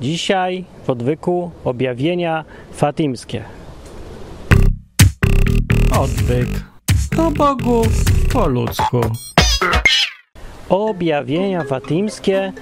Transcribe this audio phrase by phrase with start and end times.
[0.00, 3.44] Dzisiaj w odwyku objawienia fatimskie.
[5.98, 6.48] Odwyk.
[7.16, 7.82] Po Bogu,
[8.32, 9.00] po ludzku.
[10.68, 12.52] Objawienia fatimskie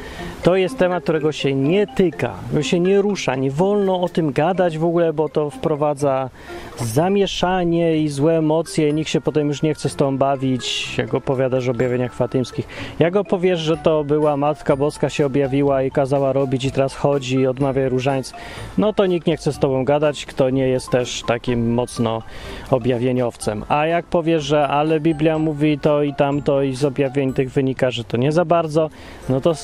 [0.43, 3.34] to jest temat, którego się nie tyka, się nie rusza.
[3.34, 6.30] Nie wolno o tym gadać w ogóle, bo to wprowadza
[6.77, 8.93] zamieszanie i złe emocje.
[8.93, 12.68] Nikt się potem już nie chce z tą bawić, jak opowiadasz o objawieniach fatymskich.
[12.98, 17.36] Jak opowiesz, że to była Matka Boska się objawiła i kazała robić i teraz chodzi
[17.36, 18.32] i odmawia różańc,
[18.79, 22.22] no to nikt nie chce z tobą gadać, kto nie jest też takim mocno
[22.71, 23.64] objawieniowcem.
[23.68, 27.91] A jak powiesz, że ale Biblia mówi to i tamto i z objawień tych wynika,
[27.91, 28.91] że to nie za bardzo,
[29.29, 29.55] no to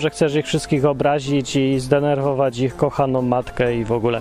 [0.00, 4.20] że chcesz ich wszystkich obrazić i zdenerwować ich kochaną matkę i w ogóle.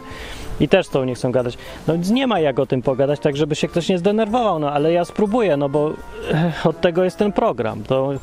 [0.59, 1.57] I też tą nie chcą gadać.
[1.87, 4.71] No więc nie ma jak o tym pogadać, tak żeby się ktoś nie zdenerwował, no
[4.71, 5.93] ale ja spróbuję, no bo
[6.63, 7.83] od tego jest ten program.
[7.83, 8.13] To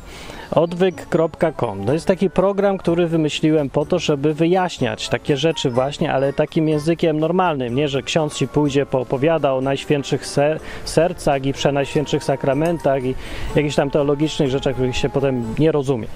[0.51, 1.85] odwyk.com.
[1.85, 6.69] To jest taki program, który wymyśliłem po to, żeby wyjaśniać takie rzeczy właśnie, ale takim
[6.69, 13.03] językiem normalnym, nie, że ksiądz ci pójdzie, poopowiada o najświętszych ser sercach i przenajświętszych sakramentach
[13.03, 13.15] i
[13.55, 16.07] jakichś tam teologicznych rzeczach, których się potem nie rozumie.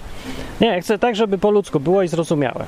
[0.62, 2.66] Nie, chcę tak, żeby po ludzku było i zrozumiałe.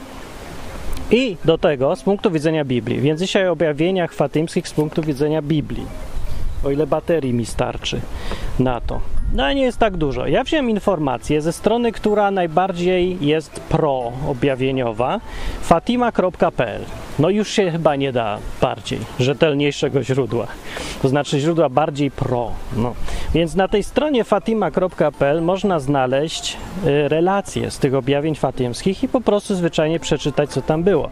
[1.11, 2.99] I do tego z punktu widzenia Biblii.
[2.99, 5.85] Więc dzisiaj o objawieniach fatymskich z punktu widzenia Biblii.
[6.65, 8.01] O ile baterii mi starczy
[8.59, 9.20] na to.
[9.33, 10.27] No nie jest tak dużo.
[10.27, 15.19] Ja wziąłem informację ze strony, która najbardziej jest pro-objawieniowa,
[15.61, 16.81] fatima.pl.
[17.19, 20.47] No już się chyba nie da bardziej rzetelniejszego źródła.
[21.01, 22.51] To znaczy źródła bardziej pro.
[22.75, 22.93] No.
[23.33, 29.21] Więc na tej stronie fatima.pl można znaleźć y, relacje z tych objawień fatymskich i po
[29.21, 31.09] prostu zwyczajnie przeczytać, co tam było.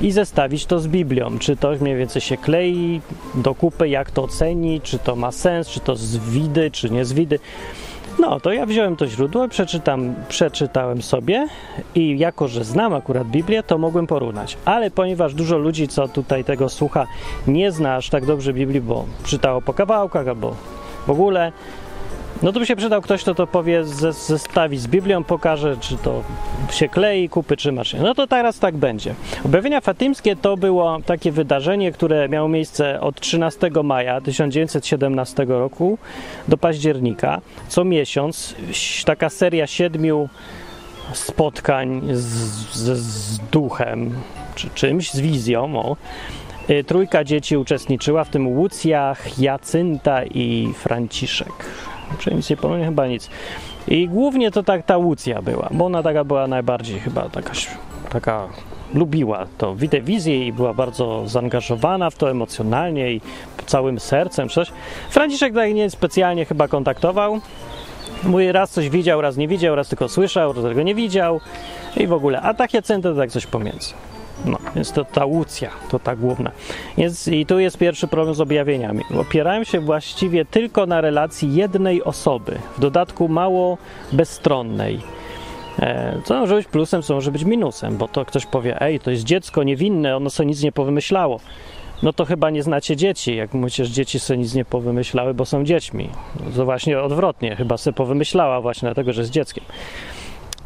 [0.00, 1.38] I zestawić to z Biblią.
[1.38, 3.00] Czy to mniej więcej się klei
[3.34, 7.04] do kupy, jak to ocenić, czy to ma sens, czy to z widy, czy nie
[7.04, 7.38] z widy.
[8.18, 11.46] No, to ja wziąłem to źródło, przeczytam, przeczytałem sobie
[11.94, 14.56] i jako, że znam akurat Biblię, to mogłem porównać.
[14.64, 17.06] Ale ponieważ dużo ludzi, co tutaj tego słucha,
[17.46, 20.54] nie zna aż tak dobrze Biblii, bo czytało po kawałkach albo
[21.06, 21.52] w ogóle,
[22.42, 26.22] no to by się przydał ktoś, kto to powie, zestawi z Biblią, pokaże, czy to
[26.70, 27.94] się klei, kupy, czy masz.
[27.94, 29.14] No to teraz tak będzie.
[29.44, 35.98] Objawienia fatymskie to było takie wydarzenie, które miało miejsce od 13 maja 1917 roku
[36.48, 37.40] do października.
[37.68, 38.54] Co miesiąc
[39.04, 40.28] taka seria siedmiu
[41.12, 42.22] spotkań z,
[42.74, 44.10] z, z duchem,
[44.54, 45.76] czy czymś, z wizją.
[45.76, 45.96] O.
[46.86, 51.52] Trójka dzieci uczestniczyła, w tym Łucja, Jacynta i Franciszek.
[52.18, 52.90] Czy nic nie pomyliłem?
[52.90, 53.30] Chyba nic.
[53.88, 57.52] I głównie to tak ta Łucja była, bo ona taka była najbardziej chyba taka,
[58.10, 58.48] taka
[58.94, 63.20] lubiła to wizję i była bardzo zaangażowana w to emocjonalnie i
[63.66, 64.72] całym sercem coś.
[65.10, 67.40] Franciszek tak nie specjalnie chyba kontaktował.
[68.22, 71.40] Mówi, raz coś widział, raz nie widział, raz tylko słyszał, raz tego nie widział
[71.96, 72.40] i w ogóle.
[72.40, 73.94] A tak Jacynta to tak coś pomiędzy.
[74.44, 76.50] No, więc to ta łucja, to ta główna.
[77.32, 79.04] I tu jest pierwszy problem z objawieniami.
[79.20, 83.78] Opierałem się właściwie tylko na relacji jednej osoby, w dodatku mało
[84.12, 85.00] bezstronnej.
[85.78, 89.10] E, co może być plusem, co może być minusem, bo to ktoś powie, ej, to
[89.10, 91.40] jest dziecko niewinne, ono sobie nic nie powymyślało.
[92.02, 95.44] No to chyba nie znacie dzieci, jak mówicie, że dzieci sobie nic nie powymyślały, bo
[95.44, 96.08] są dziećmi.
[96.44, 99.64] No to właśnie odwrotnie, chyba sobie powymyślała właśnie dlatego, że jest dzieckiem.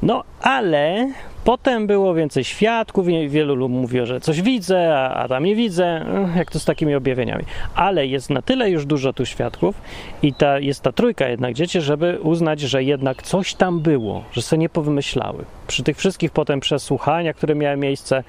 [0.03, 1.13] No, ale
[1.45, 6.51] potem było więcej świadków, wielu mówiło, że coś widzę, a, a tam nie widzę, jak
[6.51, 7.45] to z takimi objawieniami.
[7.75, 9.81] Ale jest na tyle już dużo tu świadków
[10.23, 14.43] i ta, jest ta trójka jednak dzieci, żeby uznać, że jednak coś tam było, że
[14.43, 15.45] sobie nie powymyślały.
[15.67, 18.25] Przy tych wszystkich potem przesłuchaniach, które miały miejsce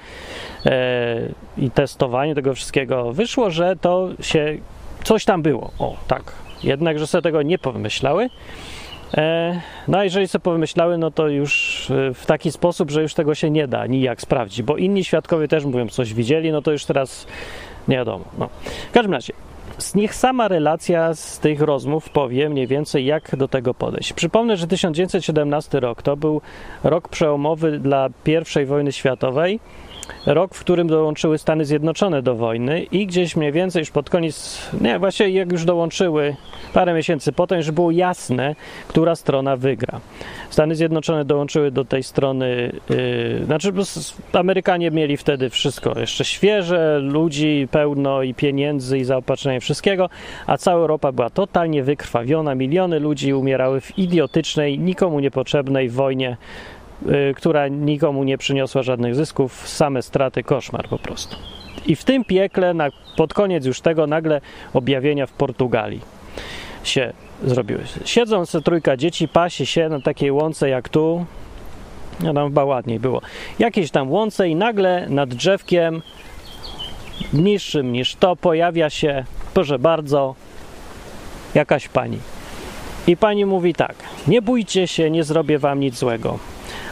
[0.65, 1.21] e,
[1.57, 4.57] i testowaniu tego wszystkiego, wyszło, że to się
[5.03, 5.71] coś tam było.
[5.79, 6.31] O, tak.
[6.63, 8.29] Jednak, że sobie tego nie powymyślały.
[9.13, 13.13] E, no a jeżeli sobie pomyślały, no to już e, w taki sposób, że już
[13.13, 16.71] tego się nie da nijak sprawdzić, bo inni świadkowie też mówią, coś widzieli, no to
[16.71, 17.27] już teraz
[17.87, 18.25] nie wiadomo.
[18.37, 18.49] No.
[18.89, 19.33] W każdym razie,
[19.95, 24.13] niech sama relacja z tych rozmów powie mniej więcej, jak do tego podejść.
[24.13, 26.41] Przypomnę, że 1917 rok to był
[26.83, 28.09] rok przełomowy dla
[28.61, 29.59] I wojny światowej
[30.25, 34.67] rok, w którym dołączyły Stany Zjednoczone do wojny i gdzieś mniej więcej już pod koniec,
[34.81, 36.35] nie, właściwie jak już dołączyły
[36.73, 38.55] parę miesięcy potem, już było jasne,
[38.87, 39.99] która strona wygra.
[40.49, 43.73] Stany Zjednoczone dołączyły do tej strony, yy, znaczy
[44.33, 50.09] Amerykanie mieli wtedy wszystko jeszcze świeże, ludzi pełno i pieniędzy i zaopatrzenia wszystkiego,
[50.47, 56.37] a cała Europa była totalnie wykrwawiona, miliony ludzi umierały w idiotycznej, nikomu niepotrzebnej wojnie
[57.35, 61.35] która nikomu nie przyniosła żadnych zysków, same straty, koszmar po prostu.
[61.85, 64.41] I w tym piekle, na, pod koniec już tego, nagle
[64.73, 66.01] objawienia w Portugalii
[66.83, 67.13] się
[67.43, 67.83] zrobiły.
[68.05, 71.25] Siedzą sobie trójka dzieci, pasie się na takiej łące jak tu,
[72.19, 73.21] No tam chyba ładniej było.
[73.59, 76.01] Jakieś tam łące i nagle nad drzewkiem
[77.33, 80.35] niższym niż to pojawia się, proszę bardzo,
[81.55, 82.19] jakaś pani.
[83.07, 83.95] I pani mówi tak,
[84.27, 86.39] nie bójcie się, nie zrobię wam nic złego.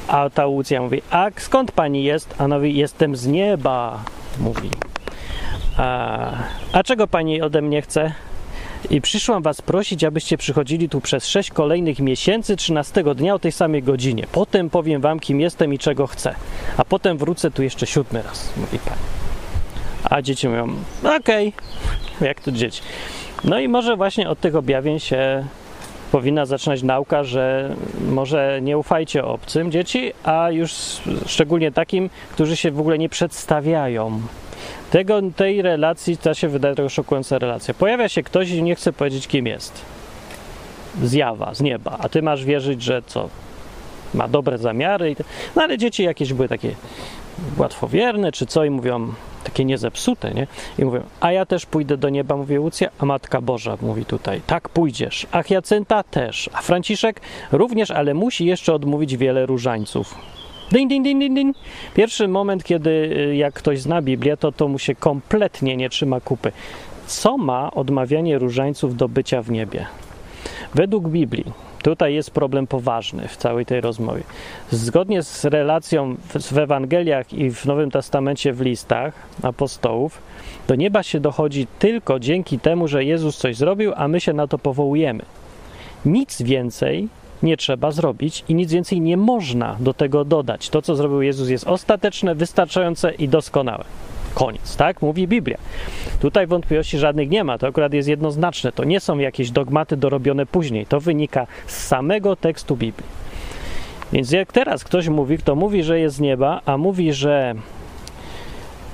[0.08, 2.36] A ta Łucja mówi, a skąd pani jest?
[2.38, 4.04] A mówi, jestem z nieba,
[4.40, 4.70] mówi.
[5.78, 6.32] A,
[6.72, 8.12] a czego pani ode mnie chce?
[8.90, 13.52] I przyszłam was prosić, abyście przychodzili tu przez sześć kolejnych miesięcy, 13 dnia o tej
[13.52, 14.28] samej godzinie.
[14.32, 16.36] Potem powiem wam, kim jestem i czego chcę.
[16.78, 19.02] A potem wrócę tu jeszcze siódmy raz, mówi pani.
[20.04, 20.76] A dzieci mówią,
[21.20, 21.54] okej,
[22.22, 22.82] jak to dzieci.
[23.44, 25.46] No i może właśnie od tych objawień się
[26.16, 27.76] powinna zaczynać nauka, że
[28.10, 30.74] może nie ufajcie obcym dzieci, a już
[31.26, 34.22] szczególnie takim, którzy się w ogóle nie przedstawiają.
[34.92, 37.74] Tego, tej relacji, ta się wydaje trochę szokująca relacja.
[37.74, 39.82] Pojawia się ktoś i nie chce powiedzieć, kim jest.
[41.04, 41.98] Zjawa, z nieba.
[42.00, 43.30] A ty masz wierzyć, że co?
[44.14, 45.16] Ma dobre zamiary.
[45.56, 46.76] No ale dzieci jakieś były takie
[47.58, 49.14] łatwowierne, czy co, i mówią,
[49.46, 50.48] takie niezepsute, nie?
[50.80, 54.42] I mówią, a ja też pójdę do nieba, mówi Łucja, a Matka Boża mówi tutaj,
[54.48, 57.22] tak pójdziesz, a Hiacynta też, a Franciszek
[57.52, 60.16] również, ale musi jeszcze odmówić wiele różańców.
[60.72, 61.58] Ding, ding, ding, ding, ding.
[61.94, 66.20] Pierwszy moment, kiedy y, jak ktoś zna Biblię, to to mu się kompletnie nie trzyma
[66.20, 66.52] kupy.
[67.08, 69.86] Co ma odmawianie różańców do bycia w niebie?
[70.74, 71.46] Według Biblii,
[71.86, 74.24] tutaj jest problem poważny w całej tej rozmowie.
[74.72, 76.16] Zgodnie z relacją
[76.52, 80.22] w, Ewangeliach i w Nowym Testamencie w listach apostołów,
[80.68, 84.48] do nieba się dochodzi tylko dzięki temu, że Jezus coś zrobił, a my się na
[84.48, 85.24] to powołujemy.
[86.06, 87.08] Nic więcej
[87.44, 90.70] nie trzeba zrobić i nic więcej nie można do tego dodać.
[90.70, 93.84] To, co zrobił Jezus, jest ostateczne, wystarczające i doskonałe.
[94.36, 95.02] Koniec, tak?
[95.02, 95.58] Mówi Biblia.
[96.20, 98.72] Tutaj wątpliwości żadnych nie ma, to akurat jest jednoznaczne.
[98.72, 100.86] To nie są jakieś dogmaty dorobione później.
[100.86, 103.08] To wynika z samego tekstu Biblii.
[104.14, 107.56] Więc jak teraz ktoś mówi, kto mówi, że jest z nieba, a mówi, że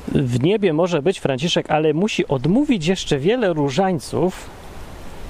[0.07, 4.49] w niebie może być Franciszek, ale musi odmówić jeszcze wiele różańców,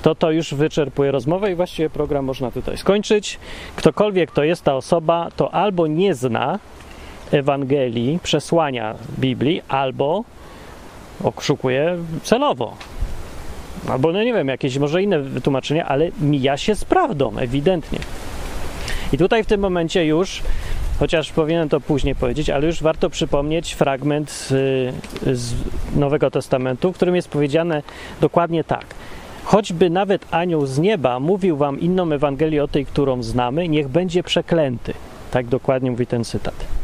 [0.02, 3.40] to to już wyczerpuje rozmowę i właściwie program można tutaj skończyć.
[3.76, 6.60] Ktokolwiek to jest ta osoba, to albo nie zna
[7.32, 10.24] Ewangelii, przesłania Biblii, albo
[11.24, 12.76] oszukuje celowo.
[13.88, 18.00] Albo, no nie wiem, jakieś może inne wytłumaczenie, ale mija się z prawdą, ewidentnie.
[19.14, 20.42] I tutaj w tym momencie już,
[21.00, 24.48] chociaż powinienem to później powiedzieć, ale już warto przypomnieć fragment z,
[25.38, 25.54] z
[25.96, 27.84] Nowego Testamentu, w którym jest powiedziane
[28.22, 28.86] dokładnie tak.
[29.44, 34.24] Choćby nawet anioł z nieba mówił wam inną Ewangelię o tej, którą znamy, niech będzie
[34.24, 34.94] przeklęty.
[35.32, 36.81] Tak dokładnie mówi ten cytat.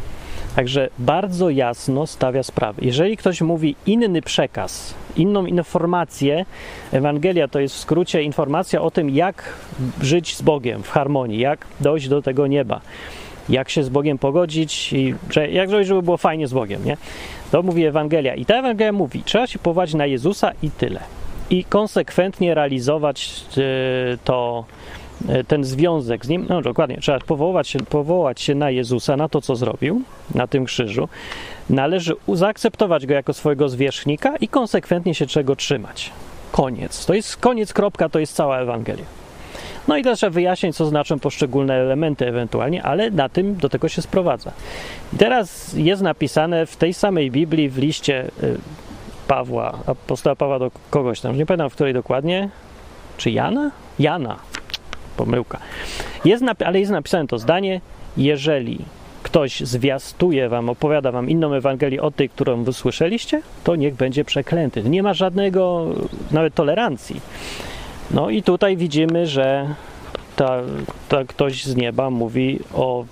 [0.57, 2.81] Także bardzo jasno stawia sprawę.
[2.81, 6.45] Jeżeli ktoś mówi inny przekaz, inną informację,
[6.92, 9.54] Ewangelia to jest w skrócie informacja o tym, jak
[10.01, 12.81] żyć z Bogiem w harmonii, jak dojść do tego nieba,
[13.50, 15.15] jak się z Bogiem pogodzić i
[15.51, 16.98] jak zrobić, żeby było fajnie z Bogiem, nie?
[17.51, 18.36] To mówi Ewangelia.
[18.36, 21.00] I ta Ewangelia mówi, trzeba się powołać na Jezusa i tyle.
[21.50, 23.45] I konsekwentnie realizować
[24.24, 24.65] to
[25.47, 29.41] ten związek z nim, no dokładnie, trzeba powołać się, powołać się na Jezusa, na to,
[29.41, 30.01] co zrobił
[30.35, 31.09] na tym krzyżu.
[31.69, 36.11] Należy zaakceptować go jako swojego zwierzchnika i konsekwentnie się czego trzymać.
[36.51, 37.05] Koniec.
[37.05, 39.05] To jest koniec, kropka, to jest cała Ewangelia.
[39.87, 43.89] No i teraz trzeba wyjaśnić, co znaczą poszczególne elementy ewentualnie, ale na tym do tego
[43.89, 44.51] się sprowadza.
[45.17, 48.31] Teraz jest napisane w tej samej Biblii, w liście
[49.27, 52.49] Pawła, apostoła Pawła do kogoś tam, nie pamiętam w której dokładnie,
[53.18, 53.71] czy Jana?
[53.99, 54.35] Jana,
[55.18, 55.59] pomyłka.
[56.26, 57.81] Jest ale jest napisane to zdanie,
[58.18, 58.80] jeżeli
[59.24, 64.83] ktoś zwiastuje wam, opowiada wam inną Ewangelię od tej, którą wysłyszeliście, to niech będzie przeklęty.
[64.83, 65.86] Nie ma żadnego
[66.31, 67.21] nawet tolerancji.
[68.12, 69.76] No i tutaj widzimy, że
[70.36, 70.62] ta,
[71.09, 73.06] ta ktoś z nieba mówi o,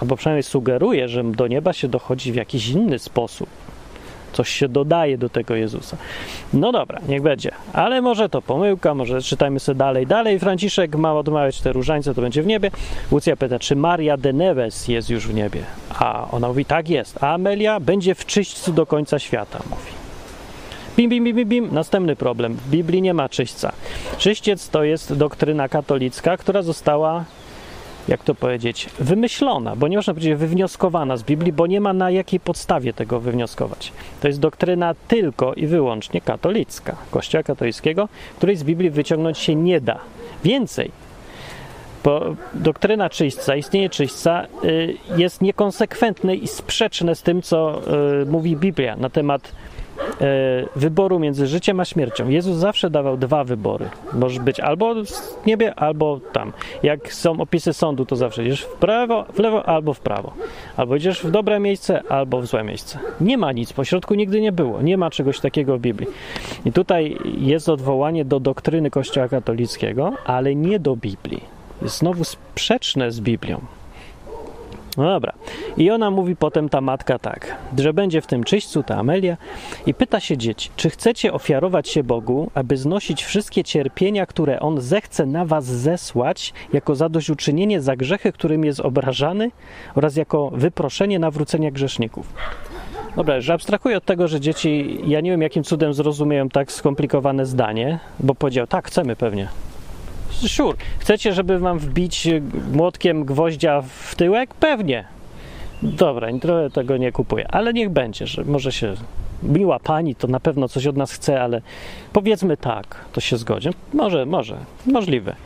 [0.00, 3.48] albo przynajmniej sugeruje, że do nieba się dochodzi w jakiś inny sposób
[4.32, 5.96] coś się dodaje do tego Jezusa.
[6.52, 7.50] No dobra, niech będzie.
[7.72, 10.06] Ale może to pomyłka, może czytajmy sobie dalej.
[10.06, 12.70] Dalej Franciszek ma odmawiać te różańce, to będzie w niebie.
[13.12, 15.62] Lucja pyta, czy Maria de Neves jest już w niebie?
[15.98, 17.24] A ona mówi, tak jest.
[17.24, 19.92] A Amelia będzie w czyśćcu do końca świata, mówi.
[20.96, 21.74] Bim, bim, bim, bim.
[21.74, 22.54] Następny problem.
[22.54, 23.72] W Biblii nie ma czyśćca.
[24.18, 27.24] Czyściec to jest doktryna katolicka, która została
[28.08, 32.10] jak to powiedzieć, wymyślona, bo nie można powiedzieć wywnioskowana z Biblii, bo nie ma na
[32.10, 33.92] jakiej podstawie tego wywnioskować.
[34.20, 39.80] To jest doktryna tylko i wyłącznie katolicka, Kościoła katolickiego, której z Biblii wyciągnąć się nie
[39.80, 39.98] da.
[40.44, 40.90] Więcej,
[42.04, 47.80] bo doktryna czyśćca, istnienie czyśćca y, jest niekonsekwentne i sprzeczne z tym, co
[48.22, 49.52] y, mówi Biblia na temat
[50.76, 52.28] wyboru między życiem a śmiercią.
[52.28, 53.88] Jezus zawsze dawał dwa wybory.
[54.12, 56.52] Możesz być albo w niebie, albo tam.
[56.82, 60.32] Jak są opisy sądu, to zawsze idziesz w prawo, w lewo, albo w prawo.
[60.76, 62.98] Albo idziesz w dobre miejsce, albo w złe miejsce.
[63.20, 64.82] Nie ma nic, pośrodku nigdy nie było.
[64.82, 66.08] Nie ma czegoś takiego w Biblii.
[66.64, 71.44] I tutaj jest odwołanie do doktryny Kościoła katolickiego, ale nie do Biblii.
[71.82, 73.60] Jest znowu sprzeczne z Biblią.
[74.96, 75.32] No dobra.
[75.76, 79.36] I ona mówi potem, ta matka tak, że będzie w tym czyśćcu ta Amelia
[79.86, 84.80] i pyta się dzieci, czy chcecie ofiarować się Bogu, aby znosić wszystkie cierpienia, które On
[84.80, 89.50] zechce na was zesłać, jako zadośćuczynienie za grzechy, którym jest obrażany
[89.94, 92.32] oraz jako wyproszenie nawrócenia grzeszników.
[93.16, 97.46] Dobra, że abstrahuję od tego, że dzieci, ja nie wiem jakim cudem zrozumieją tak skomplikowane
[97.46, 99.48] zdanie, bo powiedział, tak, chcemy pewnie.
[100.32, 100.76] Sure.
[100.98, 102.28] Chcecie, żeby wam wbić
[102.72, 104.54] młotkiem gwoździa w tyłek?
[104.54, 105.04] Pewnie.
[105.82, 108.94] Dobra, trochę tego nie kupuję, ale niech będzie, że może się
[109.42, 111.62] miła pani to na pewno coś od nas chce, ale
[112.12, 113.68] powiedzmy tak, to się zgodzi.
[113.94, 115.36] Może, może, możliwe.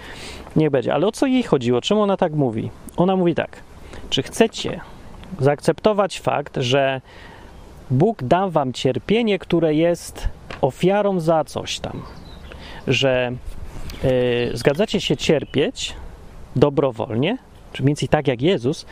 [0.57, 0.95] Niech będzie.
[0.95, 1.81] Ale o co jej chodziło?
[1.81, 2.71] Czemu ona tak mówi?
[2.97, 3.57] Ona mówi tak.
[4.11, 4.81] Czy chcecie
[5.41, 7.01] zaakceptować fakt, że
[7.91, 10.29] Bóg da wam cierpienie, które jest
[10.61, 12.03] ofiarą za coś tam?
[12.89, 13.33] Że
[14.05, 15.95] E, zgadzacie się cierpieć
[16.57, 17.39] dobrowolnie,
[17.73, 18.87] czy mniej więcej tak jak Jezus,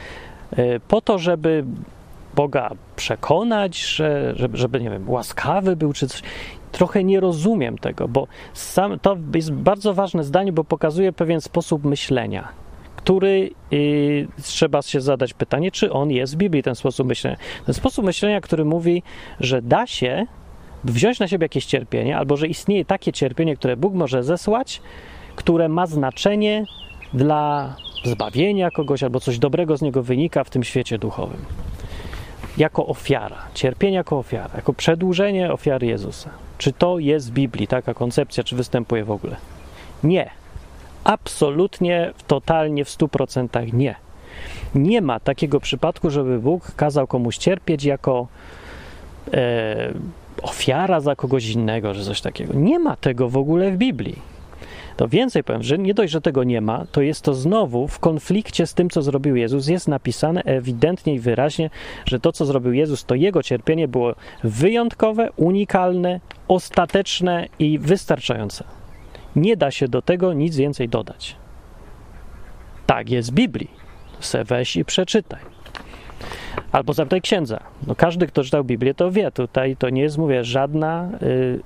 [0.56, 1.64] e, po to, żeby
[2.34, 6.22] Boga przekonać, że, żeby, żeby, nie wiem, łaskawy był, czy coś.
[6.72, 11.84] Trochę nie rozumiem tego, bo sam, to jest bardzo ważne zdanie, bo pokazuje pewien sposób
[11.84, 12.48] myślenia,
[12.96, 17.36] który y, trzeba się zadać pytanie, czy on jest w Biblii, ten sposób myślenia.
[17.66, 19.02] Ten sposób myślenia, który mówi,
[19.40, 20.26] że da się
[20.84, 24.82] wziąć na siebie jakieś cierpienie, albo że istnieje takie cierpienie, które Bóg może zesłać,
[25.36, 26.64] które ma znaczenie
[27.14, 27.74] dla
[28.04, 31.44] zbawienia kogoś, albo coś dobrego z niego wynika w tym świecie duchowym.
[32.58, 36.30] Jako ofiara, cierpienie jako ofiara, jako przedłużenie ofiary Jezusa.
[36.58, 39.36] Czy to jest w Biblii taka koncepcja, czy występuje w ogóle?
[40.04, 40.30] Nie.
[41.04, 43.94] Absolutnie, totalnie, w stu procentach nie.
[44.74, 48.26] Nie ma takiego przypadku, żeby Bóg kazał komuś cierpieć jako
[49.32, 49.92] e,
[50.44, 52.54] ofiara za kogoś innego, że coś takiego.
[52.54, 54.34] Nie ma tego w ogóle w Biblii.
[54.96, 57.98] To więcej powiem, że nie dość, że tego nie ma, to jest to znowu w
[57.98, 59.68] konflikcie z tym, co zrobił Jezus.
[59.68, 61.70] Jest napisane ewidentnie i wyraźnie,
[62.04, 68.64] że to, co zrobił Jezus, to jego cierpienie było wyjątkowe, unikalne, ostateczne i wystarczające.
[69.36, 71.36] Nie da się do tego nic więcej dodać.
[72.86, 73.70] Tak jest w Biblii.
[74.20, 75.53] Se weź i przeczytaj.
[76.74, 77.60] Albo zapytaj księdza.
[77.86, 79.30] No każdy, kto czytał Biblię, to wie.
[79.30, 81.60] Tutaj to nie jest, mówię, żadna y,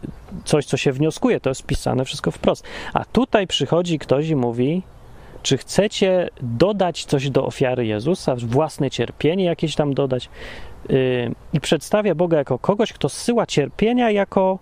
[0.44, 1.40] coś, co się wnioskuje.
[1.40, 2.64] To jest pisane wszystko wprost.
[2.94, 4.82] A tutaj przychodzi ktoś i mówi,
[5.42, 10.28] czy chcecie dodać coś do ofiary Jezusa, własne cierpienie jakieś tam dodać?
[10.88, 14.58] Yy, I przedstawia Boga jako kogoś, kto zsyła cierpienia jako,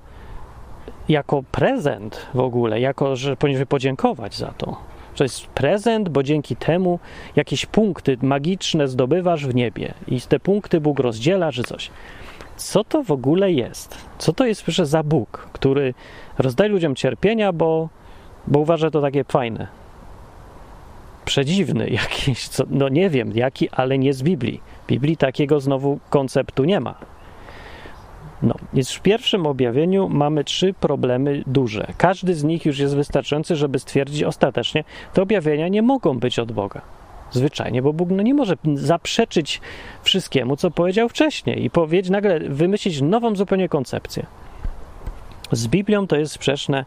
[1.09, 4.96] jako prezent w ogóle, jako, że powinien podziękować za to.
[5.17, 6.99] To jest prezent, bo dzięki temu
[7.37, 11.91] jakieś punkty magiczne zdobywasz w niebie i te punkty Bóg rozdziela, czy coś.
[12.57, 13.99] Co to w ogóle jest?
[14.19, 15.95] Co to jest proszę za Bóg, który
[16.39, 17.89] rozdaje ludziom cierpienia, bo,
[18.47, 19.67] bo uważa to takie fajne?
[21.25, 24.61] Przedziwny jakiś, co, no nie wiem jaki, ale nie z Biblii.
[24.85, 27.16] W Biblii takiego znowu konceptu nie ma.
[28.43, 31.87] No, więc w pierwszym objawieniu mamy trzy problemy duże.
[31.99, 36.53] Każdy z nich już jest wystarczający, żeby stwierdzić ostatecznie, te objawienia nie mogą być od
[36.53, 36.81] Boga.
[37.31, 39.61] Zwyczajnie, bo Bóg no, nie może zaprzeczyć
[40.03, 44.27] wszystkiemu, co powiedział wcześniej i powiedzieć, nagle wymyślić nową zupełnie koncepcję.
[45.53, 46.85] Z Biblią to jest sprzeczne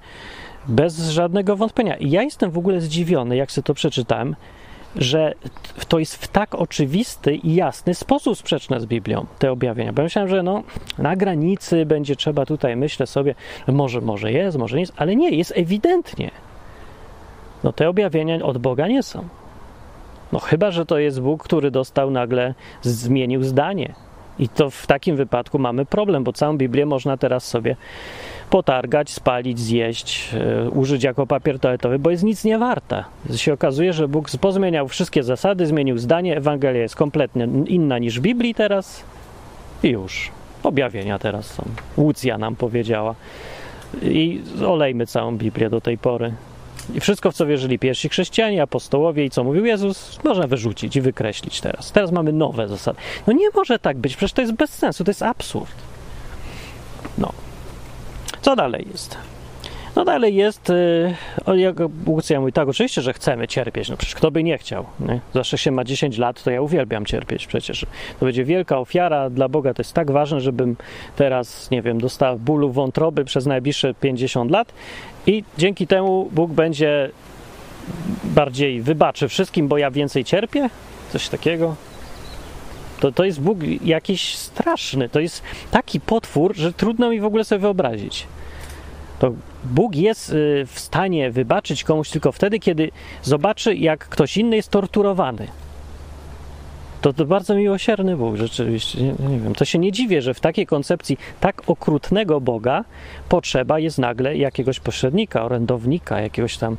[0.67, 1.97] bez żadnego wątpienia.
[1.97, 4.35] I ja jestem w ogóle zdziwiony, jak sobie to przeczytałem,
[4.95, 5.33] że
[5.87, 9.93] to jest w tak oczywisty i jasny sposób sprzeczne z Biblią, te objawienia.
[9.93, 10.63] Bo myślałem, że no,
[10.97, 13.35] na granicy będzie trzeba tutaj, myślę sobie,
[13.67, 16.31] może, może jest, może nie jest, ale nie, jest ewidentnie.
[17.63, 19.27] No te objawienia od Boga nie są.
[20.31, 23.93] No chyba, że to jest Bóg, który dostał nagle, zmienił zdanie.
[24.39, 27.75] I to w takim wypadku mamy problem, bo całą Biblię można teraz sobie
[28.49, 33.05] potargać, spalić, zjeść, e, użyć jako papier toaletowy, bo jest nic nie warta.
[33.35, 38.21] Się okazuje, że Bóg pozmieniał wszystkie zasady, zmienił zdanie, Ewangelia jest kompletnie inna niż w
[38.21, 39.03] Biblii teraz
[39.83, 40.31] i już.
[40.63, 41.63] Objawienia teraz są.
[41.97, 43.15] Łucja nam powiedziała.
[44.01, 46.33] I olejmy całą Biblię do tej pory.
[46.95, 51.01] I wszystko, w co wierzyli pierwsi chrześcijanie, apostołowie i co mówił Jezus, można wyrzucić i
[51.01, 51.91] wykreślić teraz.
[51.91, 52.99] Teraz mamy nowe zasady.
[53.27, 55.75] No nie może tak być, przecież to jest bez sensu, to jest absurd.
[57.17, 57.33] No.
[58.41, 59.17] Co dalej jest?
[59.99, 60.71] No dalej jest,
[61.47, 61.75] yy, jak
[62.05, 65.19] Łucja mówi, tak, oczywiście, że chcemy cierpieć, no przecież kto by nie chciał, nie?
[65.33, 67.85] Zawsze się ma 10 lat, to ja uwielbiam cierpieć przecież.
[68.19, 70.75] To będzie wielka ofiara dla Boga, to jest tak ważne, żebym
[71.15, 74.73] teraz, nie wiem, dostał bólu wątroby przez najbliższe 50 lat
[75.27, 77.09] i dzięki temu Bóg będzie
[78.23, 80.69] bardziej wybaczy wszystkim, bo ja więcej cierpię?
[81.11, 81.75] Coś takiego?
[82.99, 85.09] To, to jest Bóg jakiś straszny.
[85.09, 88.27] To jest taki potwór, że trudno mi w ogóle sobie wyobrazić.
[89.19, 92.91] To Bóg jest y, w stanie wybaczyć komuś tylko wtedy, kiedy
[93.23, 95.47] zobaczy, jak ktoś inny jest torturowany.
[97.01, 99.03] To, to bardzo miłosierny Bóg, rzeczywiście.
[99.03, 99.55] Nie, nie, wiem.
[99.55, 102.83] To się nie dziwię, że w takiej koncepcji tak okrutnego Boga
[103.29, 106.77] potrzeba jest nagle jakiegoś pośrednika, orędownika, jakiegoś tam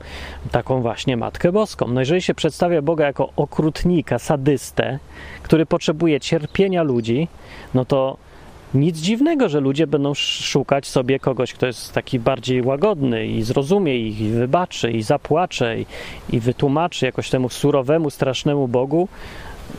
[0.50, 1.88] taką właśnie Matkę Boską.
[1.88, 4.98] No jeżeli się przedstawia Boga jako okrutnika, sadystę,
[5.42, 7.28] który potrzebuje cierpienia ludzi,
[7.74, 8.16] no to
[8.74, 13.96] nic dziwnego, że ludzie będą szukać sobie kogoś, kto jest taki bardziej łagodny i zrozumie
[13.96, 15.86] ich, i wybaczy, i zapłacze, i,
[16.32, 19.08] i wytłumaczy jakoś temu surowemu, strasznemu Bogu,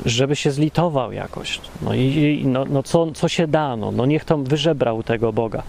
[0.06, 1.62] żeby się zlitował jakoś.
[1.82, 3.76] No i no, no co, co się da?
[3.76, 5.64] No, no niech tam wyżebrał tego Boga.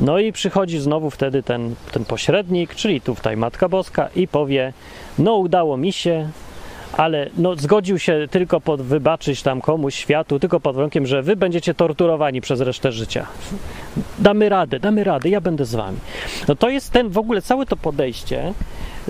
[0.00, 4.72] No i przychodzi znowu wtedy ten, ten pośrednik, czyli tutaj Matka Boska i powie,
[5.18, 6.28] no udało mi się,
[6.92, 11.36] ale no, zgodził się tylko pod wybaczyć tam komuś światu, tylko pod warunkiem, że wy
[11.36, 13.26] będziecie torturowani przez resztę życia.
[14.18, 15.98] Damy radę, damy radę, ja będę z wami.
[16.48, 18.52] No to jest ten w ogóle całe to podejście.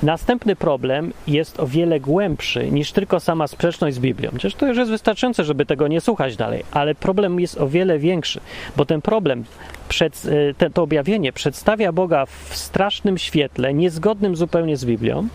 [0.02, 4.30] Następny problem jest o wiele głębszy niż tylko sama sprzeczność z Biblią.
[4.30, 7.98] Przecież to już jest wystarczające, żeby tego nie słuchać dalej, ale problem jest o wiele
[7.98, 8.40] większy,
[8.76, 9.44] bo ten problem
[9.88, 10.22] przed,
[10.58, 15.28] te, to objawienie przedstawia Boga w strasznym świetle, niezgodnym zupełnie z Biblią,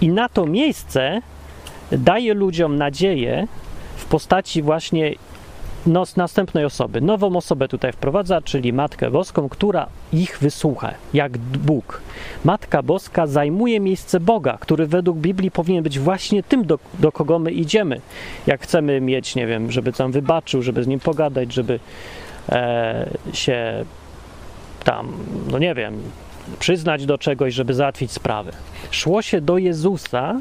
[0.00, 1.22] i na to miejsce
[1.92, 3.48] daje ludziom nadzieję
[3.96, 5.14] w postaci właśnie
[5.86, 7.00] nos, następnej osoby.
[7.00, 12.00] Nową osobę tutaj wprowadza, czyli Matkę Boską, która ich wysłucha, jak Bóg.
[12.44, 17.38] Matka Boska zajmuje miejsce Boga, który według Biblii powinien być właśnie tym, do, do kogo
[17.38, 18.00] my idziemy.
[18.46, 21.80] Jak chcemy mieć, nie wiem, żeby tam wybaczył, żeby z nim pogadać, żeby
[22.48, 23.84] e, się
[24.84, 25.12] tam,
[25.50, 26.02] no nie wiem,
[26.58, 28.52] przyznać do czegoś, żeby załatwić sprawę.
[28.90, 30.40] Szło się do Jezusa,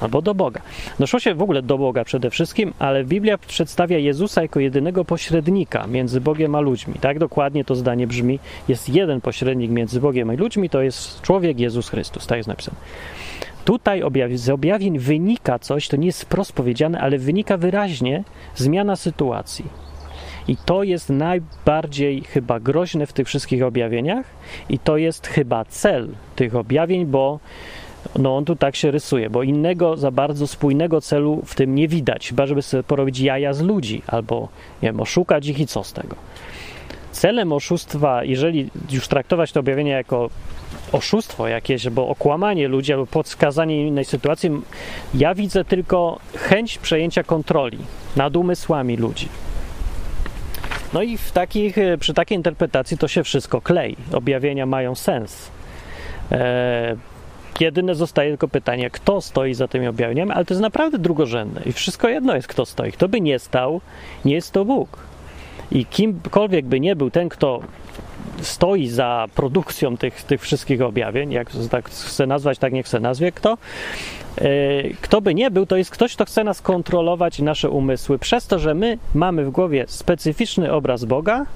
[0.00, 0.60] albo do Boga.
[0.98, 5.04] No szło się w ogóle do Boga przede wszystkim, ale Biblia przedstawia Jezusa jako jedynego
[5.04, 6.94] pośrednika między Bogiem a ludźmi.
[7.00, 8.38] Tak dokładnie to zdanie brzmi.
[8.68, 12.26] Jest jeden pośrednik między Bogiem a ludźmi, to jest człowiek Jezus Chrystus.
[12.26, 12.76] Tak jest napisane.
[13.64, 14.02] Tutaj
[14.34, 19.64] z objawień wynika coś, to nie jest wprost powiedziane, ale wynika wyraźnie zmiana sytuacji.
[20.48, 24.26] I to jest najbardziej chyba groźne w tych wszystkich objawieniach,
[24.68, 27.40] i to jest chyba cel tych objawień, bo
[28.18, 31.88] no on tu tak się rysuje, bo innego za bardzo spójnego celu w tym nie
[31.88, 34.48] widać, chyba żeby sobie porobić jaja z ludzi albo
[34.82, 36.16] nie wiem, oszukać ich i co z tego.
[37.12, 40.30] Celem oszustwa, jeżeli już traktować to objawienie jako
[40.92, 44.50] oszustwo jakieś, bo okłamanie ludzi albo podskazanie innej sytuacji,
[45.14, 47.78] ja widzę tylko chęć przejęcia kontroli
[48.16, 49.28] nad umysłami ludzi.
[50.92, 53.96] No i w takich, przy takiej interpretacji to się wszystko klei.
[54.12, 55.50] Objawienia mają sens.
[56.30, 56.96] Eee,
[57.60, 61.72] Jedyne zostaje tylko pytanie, kto stoi za tymi objawieniami, ale to jest naprawdę drugorzędne i
[61.72, 62.92] wszystko jedno jest, kto stoi.
[62.92, 63.80] Kto by nie stał,
[64.24, 64.98] nie jest to Bóg.
[65.72, 67.60] I kimkolwiek by nie był ten, kto
[68.42, 73.32] stoi za produkcją tych, tych wszystkich objawień, jak tak chcę nazwać, tak nie chcę nazwie,
[73.32, 73.58] kto,
[74.38, 74.48] e,
[75.00, 78.58] kto by nie był, to jest ktoś, kto chce nas kontrolować nasze umysły, przez to,
[78.58, 81.46] że my mamy w głowie specyficzny obraz Boga,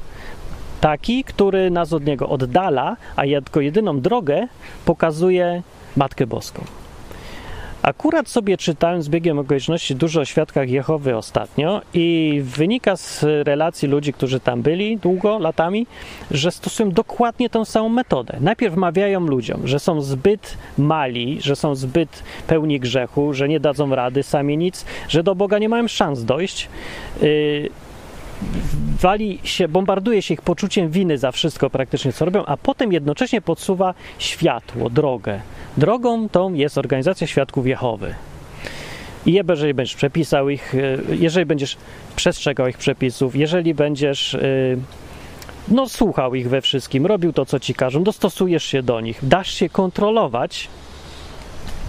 [0.80, 4.48] taki, który nas od niego oddala, a jako jedyną drogę
[4.84, 5.62] pokazuje
[5.98, 6.64] Matkę Boską.
[7.82, 13.88] Akurat sobie czytałem z biegiem okoliczności dużo o świadkach Jehowy ostatnio i wynika z relacji
[13.88, 15.86] ludzi, którzy tam byli długo, latami,
[16.30, 18.36] że stosują dokładnie tą samą metodę.
[18.40, 23.94] Najpierw mawiają ludziom, że są zbyt mali, że są zbyt pełni grzechu, że nie dadzą
[23.94, 26.68] rady sami nic, że do Boga nie mają szans dojść.
[27.22, 27.70] Yy,
[29.00, 33.40] wali się, bombarduje się ich poczuciem winy za wszystko praktycznie, co robią, a potem jednocześnie
[33.40, 35.40] podsuwa światło, drogę.
[35.76, 38.14] Drogą tą jest organizacja świadków Jehowy.
[39.26, 41.76] I jeżeli będziesz przepisał ich, e, jeżeli będziesz
[42.16, 44.40] przestrzegał ich przepisów, jeżeli będziesz e,
[45.68, 49.54] no, słuchał ich we wszystkim, robił to, co ci każą, dostosujesz się do nich, dasz
[49.54, 50.68] się kontrolować,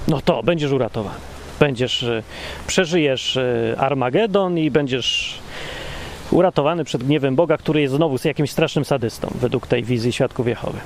[0.08, 1.20] no to będziesz uratowany.
[1.60, 2.24] Będziesz, e,
[2.68, 3.40] przeżyjesz
[3.78, 5.40] Armagedon i będziesz
[6.32, 10.78] uratowany przed gniewem Boga, który jest znowu jakimś strasznym sadystą, według tej wizji świadków Jehowy.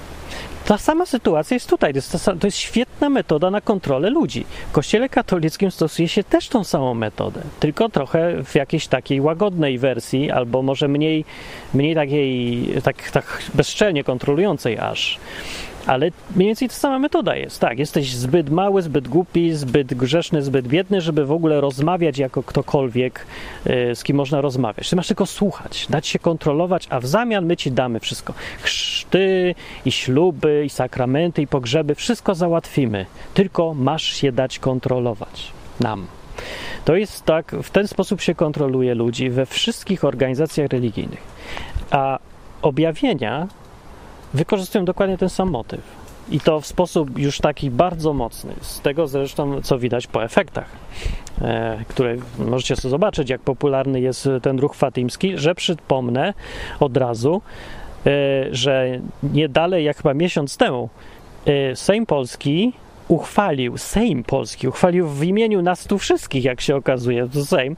[0.66, 1.94] Ta sama sytuacja jest tutaj.
[1.94, 4.46] To jest, to jest świetna metoda na kontrolę ludzi.
[4.70, 9.78] W Kościele katolickim stosuje się też tą samą metodę, tylko trochę w jakiejś takiej łagodnej
[9.78, 11.26] wersji, albo może mniej,
[11.74, 15.20] mniej takiej, tak, tak bezczelnie kontrolującej aż.
[15.88, 17.60] Ale mniej więcej ta sama metoda jest.
[17.60, 22.44] Tak, jesteś zbyt mały, zbyt głupi, zbyt grzeszny, zbyt biedny, żeby w ogóle rozmawiać jako
[22.44, 23.26] ktokolwiek,
[23.68, 24.90] y, z kim można rozmawiać.
[24.90, 28.34] Ty masz tylko słuchać, dać się kontrolować, a w zamian my ci damy wszystko.
[28.62, 33.06] Chrzty i śluby, i sakramenty, i pogrzeby, wszystko załatwimy.
[33.34, 36.08] Tylko masz się dać kontrolować nam.
[36.86, 41.22] To jest tak, w ten sposób się kontroluje ludzi we wszystkich organizacjach religijnych.
[41.92, 42.20] A
[42.62, 43.48] objawienia
[44.34, 46.04] wykorzystują dokładnie ten sam motyw.
[46.30, 48.54] I to w sposób już taki bardzo mocny.
[48.62, 50.70] Z tego zresztą, co widać po efektach,
[51.42, 56.34] e, które możecie sobie zobaczyć, jak popularny jest ten ruch fatimski, że przypomnę
[56.80, 57.42] od razu,
[58.06, 58.10] e,
[58.52, 60.90] że nie dalej jak chyba miesiąc temu
[61.46, 62.74] e, Sejm Polski
[63.08, 67.76] uchwalił, Sejm Polski uchwalił w imieniu nas tu wszystkich, jak się okazuje, to Sejm,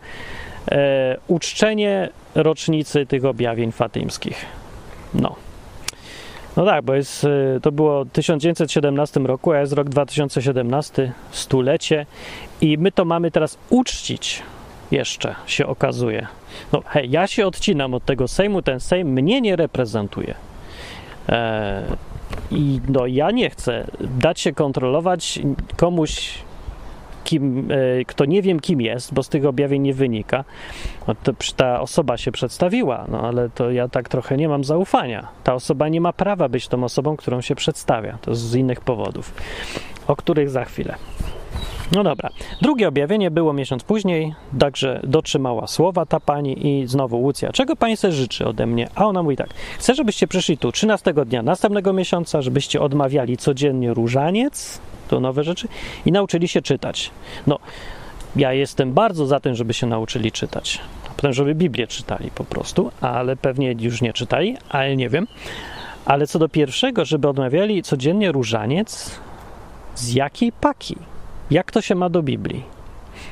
[1.28, 4.46] uczczenie rocznicy tych objawień fatymskich.
[5.14, 5.36] No.
[6.58, 12.06] No tak, bo jest, y, to było w 1917 roku, a jest rok 2017, stulecie
[12.62, 14.44] i my to mamy teraz uczcić
[14.92, 16.28] jeszcze, się okazuje.
[16.72, 20.36] No hej, ja się odcinam od tego Sejmu, ten Sejm mnie nie reprezentuje.
[21.30, 21.84] E,
[22.52, 25.40] I no ja nie chcę dać się kontrolować
[25.78, 26.34] komuś,
[27.26, 30.44] kim, e, kto nie wiem kim jest, bo z tych objawień nie wynika.
[31.08, 35.28] No to ta osoba się przedstawiła, no ale to ja tak trochę nie mam zaufania.
[35.44, 38.18] Ta osoba nie ma prawa być tą osobą, którą się przedstawia.
[38.22, 39.34] To z innych powodów,
[40.08, 40.96] o których za chwilę.
[41.96, 42.30] No dobra.
[42.62, 47.52] Drugie objawienie było miesiąc później, także dotrzymała słowa ta pani i znowu Łucja.
[47.52, 48.90] Czego pani sobie życzy ode mnie?
[48.96, 49.50] A ona mówi tak.
[49.80, 55.68] Chcę, żebyście przyszli tu 13 dnia następnego miesiąca, żebyście odmawiali codziennie różaniec, to nowe rzeczy,
[56.06, 57.12] i nauczyli się czytać.
[57.48, 57.60] No,
[58.36, 60.80] ja jestem bardzo za tym, żeby się nauczyli czytać.
[61.16, 65.28] Potem, żeby Biblię czytali po prostu, ale pewnie już nie czytali, ale nie wiem.
[66.06, 69.20] Ale co do pierwszego, żeby odmawiali codziennie różaniec,
[69.96, 70.96] z jakiej paki?
[71.52, 72.64] Jak to się ma do Biblii?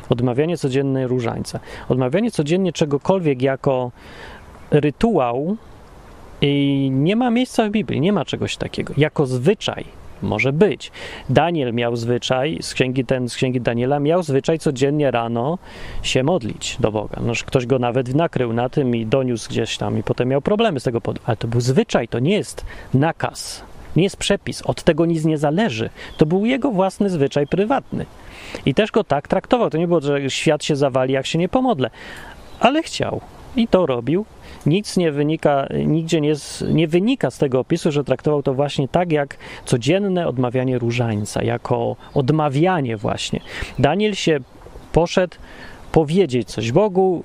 [0.10, 1.60] Odmawianie codziennie różańca.
[1.90, 3.92] Odmawianie codziennie czegokolwiek jako
[4.72, 5.58] rytuał
[6.42, 8.94] i nie ma miejsca w Biblii, nie ma czegoś takiego.
[8.98, 9.86] Jako zwyczaj
[10.22, 10.92] może być.
[11.30, 15.58] Daniel miał zwyczaj, z księgi, ten z księgi Daniela miał zwyczaj codziennie rano
[16.02, 17.22] się modlić do Boga.
[17.22, 20.42] No, że ktoś go nawet nakrył na tym i doniósł gdzieś tam i potem miał
[20.42, 21.22] problemy z tego powodu.
[21.26, 23.64] Ale to był zwyczaj, to nie jest nakaz,
[23.96, 25.90] nie jest przepis, od tego nic nie zależy.
[26.18, 28.06] To był jego własny zwyczaj prywatny.
[28.66, 29.70] I też go tak traktował.
[29.70, 31.90] To nie było, że świat się zawali, jak się nie pomodlę.
[32.60, 33.22] Ale chciał
[33.56, 34.26] i to robił.
[34.66, 36.34] Nic nie wynika, nigdzie nie,
[36.70, 41.96] nie wynika z tego opisu, że traktował to właśnie tak jak codzienne odmawianie różańca, jako
[42.14, 43.40] odmawianie właśnie.
[43.80, 44.40] Daniel się
[44.92, 45.36] poszedł
[45.92, 47.24] powiedzieć coś Bogu,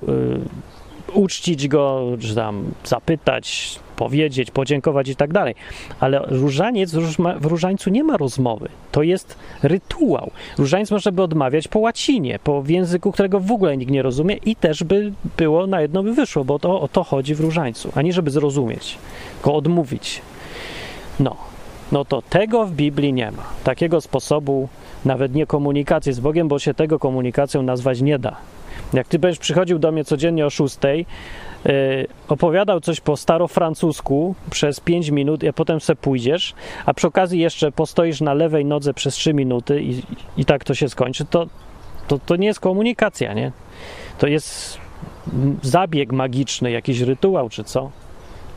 [1.12, 5.54] y, uczcić go, czy tam zapytać, powiedzieć, podziękować i tak dalej.
[6.00, 6.94] Ale różaniec,
[7.40, 8.68] w różańcu nie ma rozmowy.
[8.92, 10.30] To jest rytuał.
[10.58, 14.56] Różaniec można by odmawiać po łacinie, po języku, którego w ogóle nikt nie rozumie i
[14.56, 18.02] też by było, na jedno by wyszło, bo to o to chodzi w różańcu, a
[18.02, 18.98] nie żeby zrozumieć,
[19.34, 20.22] tylko odmówić.
[21.20, 21.36] No,
[21.92, 23.42] no to tego w Biblii nie ma.
[23.64, 24.68] Takiego sposobu,
[25.04, 28.36] nawet nie komunikacji z Bogiem, bo się tego komunikacją nazwać nie da.
[28.92, 34.80] Jak ty będziesz przychodził do mnie codziennie o 6, yy, opowiadał coś po starofrancusku przez
[34.80, 36.54] 5 minut, a potem se pójdziesz,
[36.86, 40.02] a przy okazji jeszcze postoisz na lewej nodze przez 3 minuty i,
[40.36, 41.46] i tak to się skończy, to,
[42.08, 43.52] to, to nie jest komunikacja, nie?
[44.18, 44.78] To jest
[45.62, 47.90] zabieg magiczny, jakiś rytuał czy co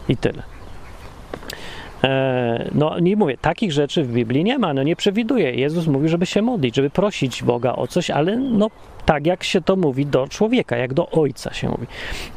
[0.10, 0.44] i tyle.
[2.04, 5.52] E, No nie mówię, takich rzeczy w Biblii nie ma, no nie przewiduje.
[5.52, 8.70] Jezus mówi, żeby się modlić, żeby prosić Boga o coś, ale no
[9.06, 11.88] tak jak się to mówi do człowieka, jak do ojca się mówi.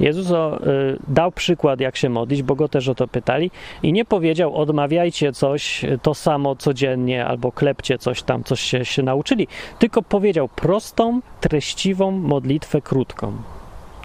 [0.01, 3.51] Jezus o, y, dał przykład, jak się modlić, bo go też o to pytali
[3.83, 8.85] i nie powiedział, odmawiajcie coś y, to samo codziennie albo klepcie coś tam, coś się,
[8.85, 9.49] się nauczyli,
[9.79, 13.33] tylko powiedział prostą, treściwą modlitwę krótką.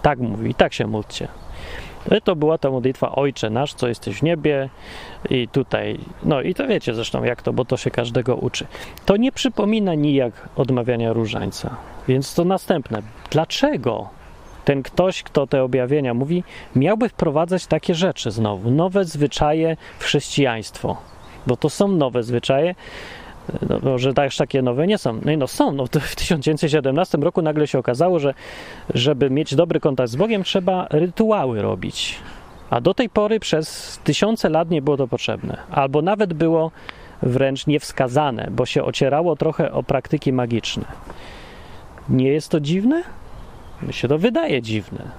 [0.02, 1.28] Tak mówi, i tak się módlcie.
[2.10, 4.68] No To była ta modlitwa Ojcze nasz, co jesteś w niebie
[5.30, 8.66] i tutaj, no i to wiecie zresztą jak to, bo to się każdego uczy.
[9.06, 11.76] To nie przypomina nijak odmawiania różańca.
[12.08, 13.02] Więc to następne.
[13.30, 14.08] Dlaczego
[14.64, 16.44] ten ktoś, kto te objawienia mówi,
[16.76, 20.96] miałby wprowadzać takie rzeczy znowu, nowe zwyczaje w chrześcijaństwo?
[21.46, 22.74] Bo to są nowe zwyczaje,
[23.82, 25.20] no, że też takie nowe nie są.
[25.24, 25.72] No, i no są.
[25.72, 28.34] No, w 1917 roku nagle się okazało, że
[28.94, 32.18] żeby mieć dobry kontakt z Bogiem, trzeba rytuały robić.
[32.70, 35.56] A do tej pory przez tysiące lat nie było to potrzebne.
[35.70, 36.70] Albo nawet było
[37.22, 40.84] wręcz niewskazane, bo się ocierało trochę o praktyki magiczne.
[42.10, 43.02] Nie jest to dziwne?
[43.82, 45.10] Mi się to wydaje dziwne.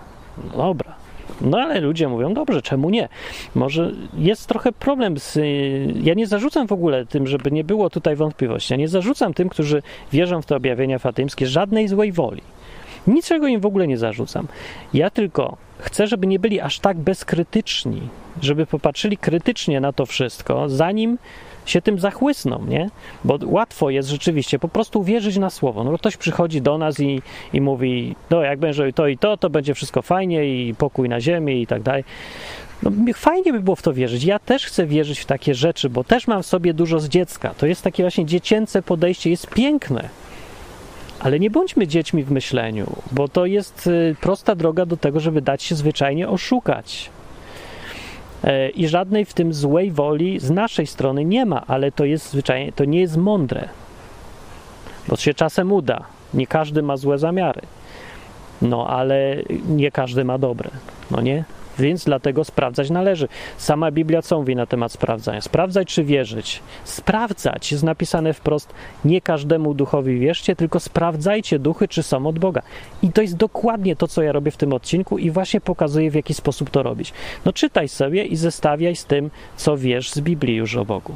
[0.44, 0.96] No dobra.
[1.42, 3.10] No ale ludzie mówią, dobrze, czemu nie?
[3.56, 5.38] Może jest trochę problem z.
[5.38, 8.74] y, Ja nie zarzucam w ogóle tym, żeby nie było tutaj wątpliwości.
[8.74, 12.42] Ja nie zarzucam tym, którzy wierzą w te objawienia fatymskie, żadnej złej woli.
[13.08, 14.48] Niczego im w ogóle nie zarzucam.
[14.94, 18.02] Ja tylko chcę, żeby nie byli aż tak bezkrytyczni,
[18.42, 21.18] żeby popatrzyli krytycznie na to wszystko, zanim
[21.66, 22.90] się tym zachłysną, nie?
[23.24, 25.84] Bo łatwo jest rzeczywiście po prostu uwierzyć na słowo.
[25.84, 27.22] No ktoś przychodzi do nas i,
[27.54, 31.22] i mówi, no jak będzie to i to, to będzie wszystko fajnie i pokój na
[31.22, 32.04] ziemi i tak dalej.
[32.84, 34.24] No fajnie by było w to wierzyć.
[34.24, 37.54] Ja też chcę wierzyć w takie rzeczy, bo też mam w sobie dużo z dziecka.
[37.58, 40.10] To jest takie właśnie dziecięce podejście, jest piękne.
[41.20, 45.42] Ale nie bądźmy dziećmi w myśleniu, bo to jest y, prosta droga do tego, żeby
[45.42, 47.10] dać się zwyczajnie oszukać.
[48.44, 52.30] E, I żadnej w tym złej woli z naszej strony nie ma, ale to jest
[52.30, 53.70] zwyczajnie, to nie jest mądre.
[55.08, 56.04] Bo się czasem uda.
[56.34, 57.62] Nie każdy ma złe zamiary.
[58.62, 59.36] No, ale
[59.68, 60.70] nie każdy ma dobre.
[61.12, 61.44] No nie?
[61.82, 63.28] Więc dlatego sprawdzać należy.
[63.58, 65.42] Sama Biblia co mówi na temat sprawdzania?
[65.42, 66.60] Sprawdzać czy wierzyć?
[66.84, 68.74] Sprawdzać jest napisane wprost.
[69.06, 72.62] Nie każdemu duchowi wierzcie, tylko sprawdzajcie duchy, czy są od Boga.
[73.04, 76.16] I to jest dokładnie to, co ja robię w tym odcinku i właśnie pokazuję, w
[76.16, 77.14] jaki sposób to robić.
[77.46, 81.16] No czytaj sobie i zestawiaj z tym, co wiesz z Biblii już o Bogu.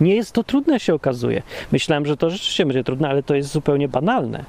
[0.00, 1.42] Nie jest to trudne, się okazuje.
[1.72, 4.44] Myślałem, że to rzeczywiście będzie trudne, ale to jest zupełnie banalne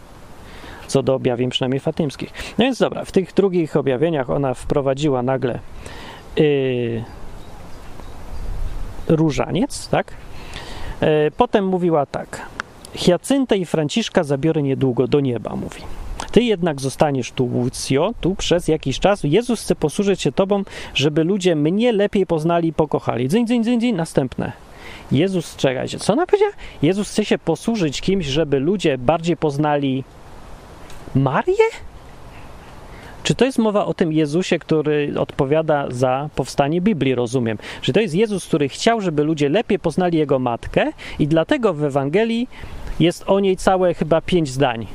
[0.92, 2.34] co do objawień przynajmniej fatymskich.
[2.58, 5.60] No więc dobra, w tych drugich objawieniach ona wprowadziła nagle
[6.36, 7.04] yy,
[9.08, 10.14] różaniec, tak?
[11.02, 12.42] Yy, potem mówiła tak.
[12.94, 15.82] Hiacyntę i Franciszka zabiorę niedługo do nieba, mówi.
[16.32, 19.20] Ty jednak zostaniesz tu, Łucjo, tu przez jakiś czas.
[19.24, 23.28] Jezus chce posłużyć się tobą, żeby ludzie mnie lepiej poznali i pokochali.
[23.28, 23.96] Dzyń, dzyń, dzyń, dzyń.
[23.96, 24.52] Następne.
[25.12, 26.52] Jezus, czekajcie, co ona powiedziała?
[26.82, 30.04] Jezus chce się posłużyć kimś, żeby ludzie bardziej poznali
[31.16, 31.66] Marię?
[33.24, 37.58] Czy to jest mowa o tym Jezusie, który odpowiada za powstanie Biblii, rozumiem?
[37.82, 41.84] Czy to jest Jezus, który chciał, żeby ludzie lepiej poznali Jego matkę i dlatego w
[41.84, 42.48] Ewangelii
[43.00, 44.88] jest o niej całe chyba pięć zdań.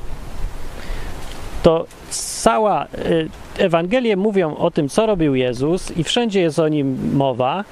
[1.63, 7.15] To cała y, Ewangelie mówią o tym, co robił Jezus i wszędzie jest o nim
[7.15, 7.63] mowa,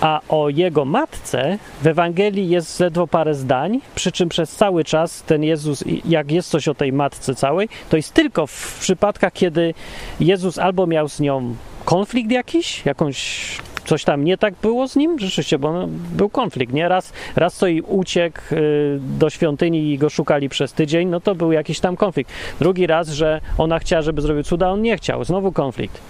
[0.00, 5.22] a o jego matce w Ewangelii jest ledwo parę zdań, przy czym przez cały czas
[5.22, 9.74] ten Jezus, jak jest coś o tej matce całej, to jest tylko w przypadkach, kiedy
[10.20, 15.18] Jezus albo miał z nią konflikt jakiś, jakąś coś tam nie tak było z nim,
[15.18, 16.88] rzeczywiście, bo był konflikt, nie?
[16.88, 21.34] Raz, raz co i uciekł y, do świątyni i go szukali przez tydzień, no to
[21.34, 22.32] był jakiś tam konflikt.
[22.60, 26.00] Drugi raz, że ona chciała, żeby zrobił cuda, on nie chciał, znowu konflikt.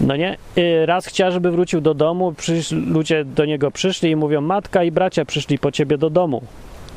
[0.00, 0.36] No nie?
[0.58, 2.34] Y, Raz chciał, żeby wrócił do domu,
[2.72, 6.42] ludzie do niego przyszli i mówią, matka i bracia przyszli po ciebie do domu.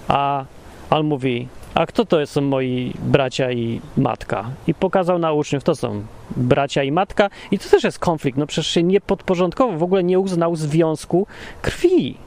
[0.08, 0.46] A
[0.90, 4.50] on mówi, a kto to są moi bracia i matka?
[4.68, 6.04] I pokazał na uczniów, to są
[6.38, 7.30] bracia i matka.
[7.52, 11.28] I to też jest konflikt, no przecież się nie podporządkował, w ogóle nie uznał związku
[11.62, 12.18] krwi.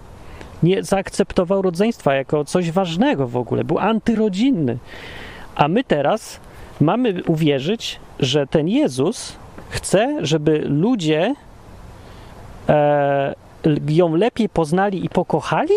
[0.62, 4.78] Nie zaakceptował rodzeństwa jako coś ważnego w ogóle, był antyrodzinny.
[5.54, 6.40] A my teraz
[6.80, 9.36] mamy uwierzyć, że ten Jezus
[9.68, 11.34] chce, żeby ludzie
[12.68, 13.34] e,
[13.88, 15.74] ją lepiej poznali i pokochali?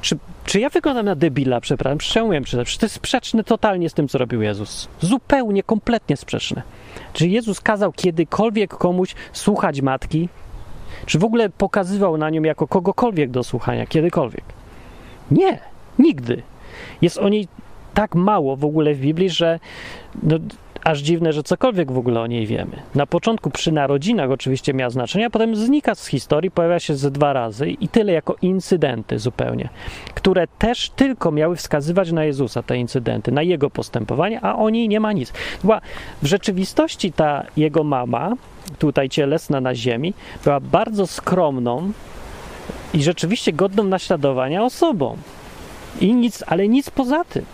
[0.00, 2.66] Czy, czy ja wyglądam na debila, przepraszam, umiem czytać.
[2.66, 4.88] Przecież to jest sprzeczne totalnie z tym, co robił Jezus.
[5.00, 6.62] Zupełnie, kompletnie sprzeczne.
[7.12, 10.28] Czy Jezus kazał kiedykolwiek komuś słuchać matki?
[11.06, 14.44] Czy w ogóle pokazywał na nią jako kogokolwiek do słuchania, kiedykolwiek?
[15.30, 15.58] Nie,
[15.98, 16.42] nigdy.
[17.02, 17.48] Jest o niej
[17.94, 19.60] tak mało w ogóle w Biblii, że
[20.22, 20.36] no,
[20.84, 22.82] aż dziwne, że cokolwiek w ogóle o niej wiemy.
[22.94, 27.10] Na początku przy narodzinach oczywiście miała znaczenie, a potem znika z historii, pojawia się ze
[27.10, 29.68] dwa razy i tyle jako incydenty zupełnie,
[30.14, 34.88] które też tylko miały wskazywać na Jezusa, te incydenty, na jego postępowanie, a o niej
[34.88, 35.32] nie ma nic.
[35.64, 35.80] Była
[36.22, 38.36] w rzeczywistości ta jego mama,
[38.78, 40.14] tutaj cielesna na ziemi,
[40.44, 41.92] była bardzo skromną
[42.94, 45.16] i rzeczywiście godną naśladowania osobą.
[46.00, 47.44] I nic, ale nic poza tym.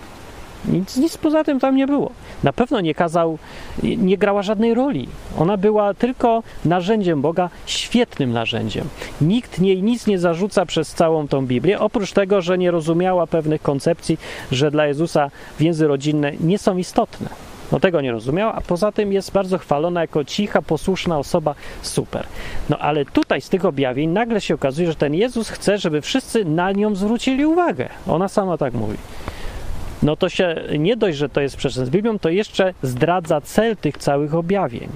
[0.64, 2.10] Nic, nic poza tym tam nie było.
[2.44, 3.38] Na pewno nie kazał,
[3.82, 5.08] nie grała żadnej roli.
[5.38, 8.88] Ona była tylko narzędziem Boga, świetnym narzędziem.
[9.20, 13.62] Nikt jej nic nie zarzuca przez całą tą Biblię, oprócz tego, że nie rozumiała pewnych
[13.62, 14.18] koncepcji,
[14.52, 17.28] że dla Jezusa więzy rodzinne nie są istotne.
[17.72, 21.54] No tego nie rozumiała, a poza tym jest bardzo chwalona jako cicha, posłuszna osoba.
[21.82, 22.26] Super.
[22.68, 26.44] No ale tutaj z tych objawień nagle się okazuje, że ten Jezus chce, żeby wszyscy
[26.44, 27.88] na nią zwrócili uwagę.
[28.06, 28.96] Ona sama tak mówi
[30.02, 33.76] no to się nie dość, że to jest sprzeczne z Biblią, to jeszcze zdradza cel
[33.76, 34.88] tych całych objawień.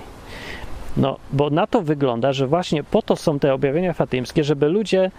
[0.97, 5.11] No, bo na to wygląda, że właśnie po to są te objawienia fatymskie, żeby ludzie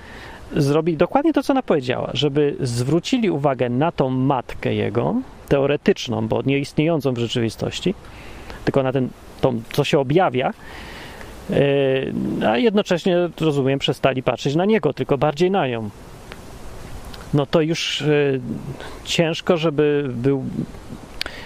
[0.56, 5.16] zrobili dokładnie to, co ona powiedziała, żeby zwrócili uwagę na tą matkę jego,
[5.50, 7.96] teoretyczną, bo nie istniejącą w rzeczywistości,
[8.66, 9.10] tylko na ten,
[9.42, 10.54] tą, co się objawia,
[11.50, 15.90] yy, a jednocześnie, rozumiem, przestali patrzeć na niego, tylko bardziej na nią.
[17.34, 18.42] No to już yy,
[19.04, 20.44] ciężko, żeby był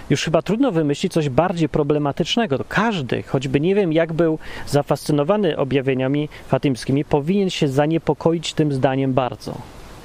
[0.10, 2.58] już chyba trudno wymyślić coś bardziej problematycznego.
[2.70, 9.58] Każdy, choćby nie wiem, jak był zafascynowany objawieniami fatymskimi, powinien się zaniepokoić tym zdaniem bardzo.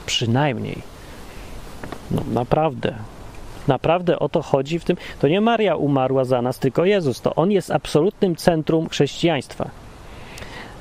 [0.07, 0.79] Przynajmniej.
[2.11, 2.95] No naprawdę.
[3.69, 4.97] Naprawdę o to chodzi w tym.
[5.21, 7.21] To nie Maria umarła za nas, tylko Jezus.
[7.21, 9.71] To On jest absolutnym centrum chrześcijaństwa.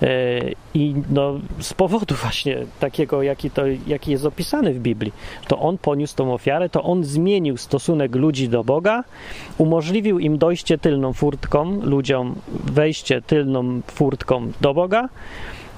[0.02, 0.42] E,
[0.74, 5.14] I no, z powodu właśnie takiego, jaki, to, jaki jest opisany w Biblii,
[5.48, 9.04] to on poniósł tą ofiarę, to on zmienił stosunek ludzi do Boga,
[9.58, 15.10] umożliwił im dojście tylną furtką, ludziom wejście tylną furtką do Boga,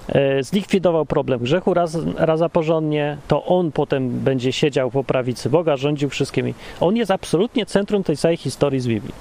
[0.07, 5.77] e, zlikwidował problem grzechu raz, raz porządnie, to on potem będzie siedział po prawicy Boga,
[5.77, 6.53] rządził wszystkimi.
[6.79, 9.13] On jest absolutnie centrum tej całej historii z Biblii.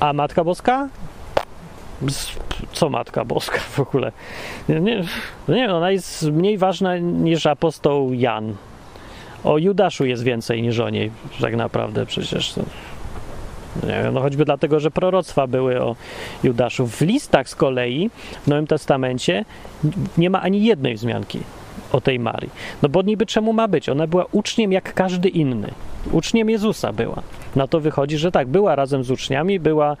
[0.00, 0.88] A Matka Boska?
[2.76, 4.12] Co Matka Boska w ogóle?
[4.68, 4.80] Nie,
[5.48, 8.54] nie, ona jest mniej ważna niż apostoł Jan.
[9.44, 11.10] O Judaszu jest więcej niż o niej,
[11.40, 12.54] tak naprawdę przecież.
[13.86, 15.96] Wiem, no choćby dlatego, że proroctwa były o
[16.44, 16.86] Judaszu.
[16.86, 18.10] W listach z kolei
[18.42, 19.44] w Nowym Testamencie
[20.18, 21.40] nie ma ani jednej wzmianki
[21.92, 22.50] o tej Marii.
[22.82, 23.88] No bo niby czemu ma być?
[23.88, 25.70] Ona była uczniem jak każdy inny.
[26.12, 27.22] Uczniem Jezusa była.
[27.56, 29.96] Na to wychodzi, że tak, była razem z uczniami, była e,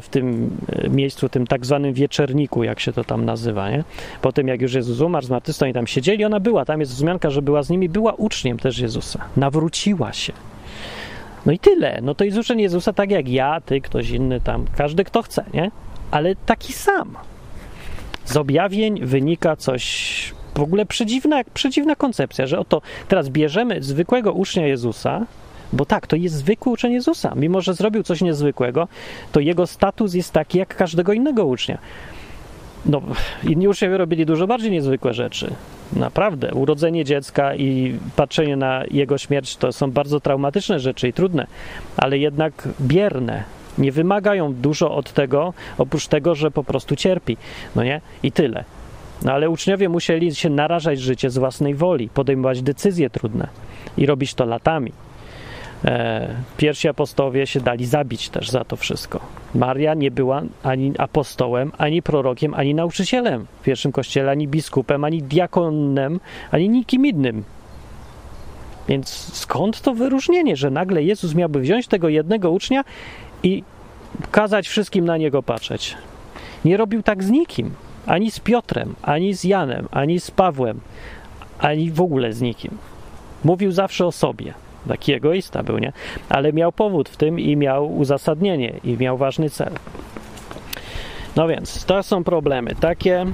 [0.00, 3.84] w tym e, miejscu, tym tak zwanym wieczerniku, jak się to tam nazywa, nie?
[4.22, 7.30] Po tym, jak już Jezus umarł, zmartwychwstał i tam siedzieli, ona była, tam jest wzmianka,
[7.30, 9.24] że była z nimi, była uczniem też Jezusa.
[9.36, 10.32] Nawróciła się.
[11.46, 12.00] No i tyle.
[12.02, 15.44] No to jest uczeń Jezusa tak jak ja, ty, ktoś inny tam, każdy kto chce,
[15.54, 15.70] nie?
[16.10, 17.16] Ale taki sam.
[18.24, 24.66] Z objawień wynika coś w ogóle przedziwna, przedziwna koncepcja, że oto teraz bierzemy zwykłego ucznia
[24.66, 25.26] Jezusa,
[25.72, 27.32] bo tak, to jest zwykły uczeń Jezusa.
[27.36, 28.88] Mimo, że zrobił coś niezwykłego,
[29.32, 31.78] to jego status jest taki jak każdego innego ucznia.
[32.86, 33.02] No,
[33.44, 35.54] inni uczniowie robili dużo bardziej niezwykłe rzeczy.
[35.92, 36.54] Naprawdę.
[36.54, 41.46] Urodzenie dziecka i patrzenie na jego śmierć to są bardzo traumatyczne rzeczy i trudne,
[41.96, 43.44] ale jednak bierne.
[43.78, 47.36] Nie wymagają dużo od tego, oprócz tego, że po prostu cierpi.
[47.76, 48.00] No nie?
[48.22, 48.64] I tyle.
[49.22, 53.48] No ale uczniowie musieli się narażać życie z własnej woli, podejmować decyzje trudne
[53.96, 54.92] i robić to latami.
[55.84, 59.20] E, pierwsi apostołowie się dali zabić też za to wszystko.
[59.54, 65.22] Maria nie była ani apostołem, ani prorokiem, ani nauczycielem w pierwszym kościele, ani biskupem, ani
[65.22, 67.44] diakonem, ani nikim innym.
[68.88, 72.84] Więc skąd to wyróżnienie, że nagle Jezus miałby wziąć tego jednego ucznia
[73.42, 73.62] i
[74.30, 75.94] kazać wszystkim na niego patrzeć?
[76.64, 77.74] Nie robił tak z nikim.
[78.06, 80.80] Ani z Piotrem, ani z Janem, ani z Pawłem,
[81.58, 82.78] ani w ogóle z nikim.
[83.44, 84.54] Mówił zawsze o sobie.
[84.88, 85.92] Taki egoista był, nie?
[86.28, 89.72] Ale miał powód w tym i miał uzasadnienie, i miał ważny cel.
[91.36, 93.26] No więc, to są problemy takie.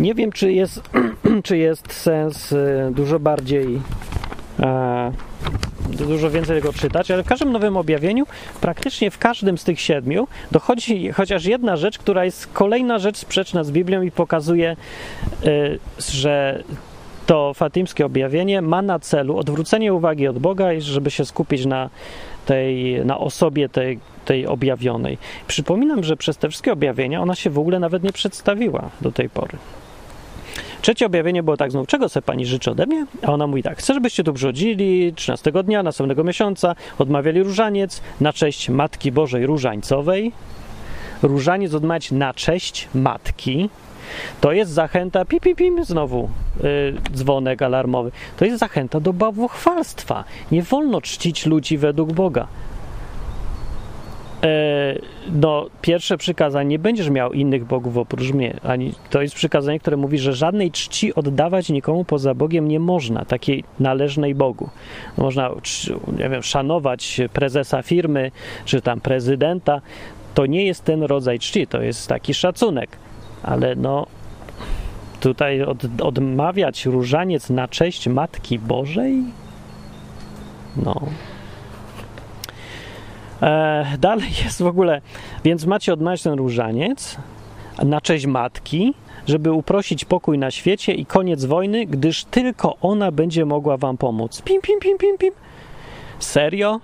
[0.00, 0.90] Nie wiem, czy jest,
[1.44, 3.80] czy jest sens y, dużo bardziej
[4.60, 5.12] e,
[6.06, 8.26] dużo więcej tego czytać, ale w każdym nowym objawieniu,
[8.60, 13.64] praktycznie w każdym z tych siedmiu, dochodzi chociaż jedna rzecz, która jest kolejna rzecz sprzeczna
[13.64, 14.76] z Biblią i pokazuje,
[15.46, 16.62] y, że
[17.28, 21.90] to fatymskie objawienie ma na celu odwrócenie uwagi od Boga i żeby się skupić na
[22.46, 25.18] tej, na osobie tej, tej objawionej.
[25.46, 29.30] Przypominam, że przez te wszystkie objawienia ona się w ogóle nawet nie przedstawiła do tej
[29.30, 29.58] pory.
[30.82, 33.06] Trzecie objawienie było tak znów, czego se pani życzy ode mnie?
[33.22, 38.32] A ona mówi tak, chcę, żebyście tu brzodzili 13 dnia, następnego miesiąca, odmawiali różaniec na
[38.32, 40.32] cześć Matki Bożej Różańcowej.
[41.22, 43.70] Różaniec odmawiać na cześć Matki.
[44.40, 46.28] To jest zachęta, pim, pim, znowu
[47.14, 48.10] dzwonek alarmowy.
[48.36, 50.24] To jest zachęta do bałwochwalstwa.
[50.52, 52.48] Nie wolno czcić ludzi według Boga.
[54.42, 54.98] E,
[55.32, 58.56] no, pierwsze przykazanie, nie będziesz miał innych bogów oprócz mnie.
[58.62, 63.24] Ani, to jest przykazanie, które mówi, że żadnej czci oddawać nikomu poza Bogiem nie można,
[63.24, 64.68] takiej należnej Bogu.
[65.16, 65.50] Można,
[66.18, 68.30] nie wiem, szanować prezesa firmy,
[68.64, 69.80] czy tam prezydenta.
[70.34, 72.90] To nie jest ten rodzaj czci, to jest taki szacunek.
[73.42, 74.06] Ale no,
[75.20, 79.24] tutaj od, odmawiać różaniec na cześć Matki Bożej?
[80.76, 81.02] No,
[83.42, 85.00] E, dalej jest w ogóle,
[85.44, 87.16] więc macie odmawiać ten różaniec
[87.84, 88.94] na cześć matki,
[89.26, 94.42] żeby uprosić pokój na świecie i koniec wojny, gdyż tylko ona będzie mogła wam pomóc.
[94.42, 95.32] Pim, pim, pim, pim, pim.
[96.18, 96.80] Serio?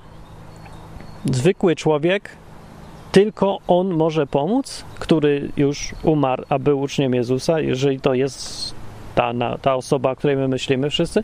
[1.25, 2.29] Zwykły człowiek
[3.15, 8.75] tylko On może pomóc, który już umarł, a był uczniem Jezusa, jeżeli to jest
[9.15, 11.23] ta, ta osoba, o której my myślimy wszyscy.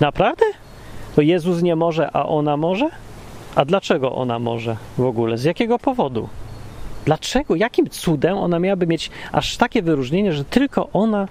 [0.00, 0.44] Naprawdę?
[1.16, 2.90] To Jezus nie może, a ona może?
[3.54, 5.38] A dlaczego ona może w ogóle?
[5.38, 6.28] Z jakiego powodu?
[7.04, 7.54] Dlaczego?
[7.56, 11.28] Jakim cudem ona miałaby mieć aż takie wyróżnienie, że tylko ona,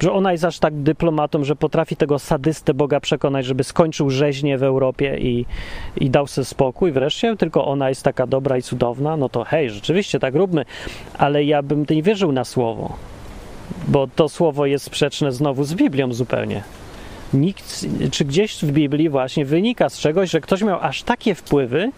[0.00, 4.58] że ona jest aż tak dyplomatą, że potrafi tego sadystę Boga przekonać, żeby skończył rzeźnię
[4.58, 5.46] w Europie i,
[5.96, 6.92] i dał sobie spokój.
[6.92, 10.64] Wreszcie, tylko ona jest taka dobra i cudowna, no to hej, rzeczywiście tak róbmy,
[11.18, 12.96] ale ja bym nie wierzył na słowo,
[13.88, 16.62] bo to słowo jest sprzeczne znowu z Biblią zupełnie.
[17.34, 21.90] Nikt, czy gdzieś w Biblii właśnie wynika z czegoś, że ktoś miał aż takie wpływy,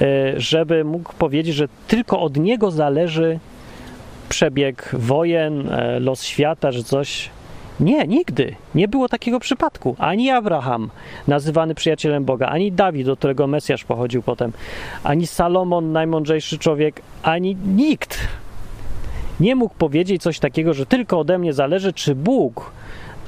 [0.00, 3.38] e, żeby mógł powiedzieć, że tylko od niego zależy
[4.28, 7.30] przebieg wojen, e, los świata, że coś.
[7.80, 8.54] Nie, nigdy.
[8.74, 9.96] Nie było takiego przypadku.
[9.98, 10.90] Ani Abraham,
[11.28, 14.52] nazywany przyjacielem Boga, ani Dawid, do którego Mesjasz pochodził potem,
[15.04, 18.28] ani Salomon, najmądrzejszy człowiek, ani nikt
[19.40, 22.72] nie mógł powiedzieć coś takiego, że tylko ode mnie zależy, czy Bóg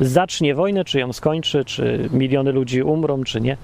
[0.01, 3.57] zacznie wojnę, czy ją skończy, czy miliony ludzi umrą, czy nie.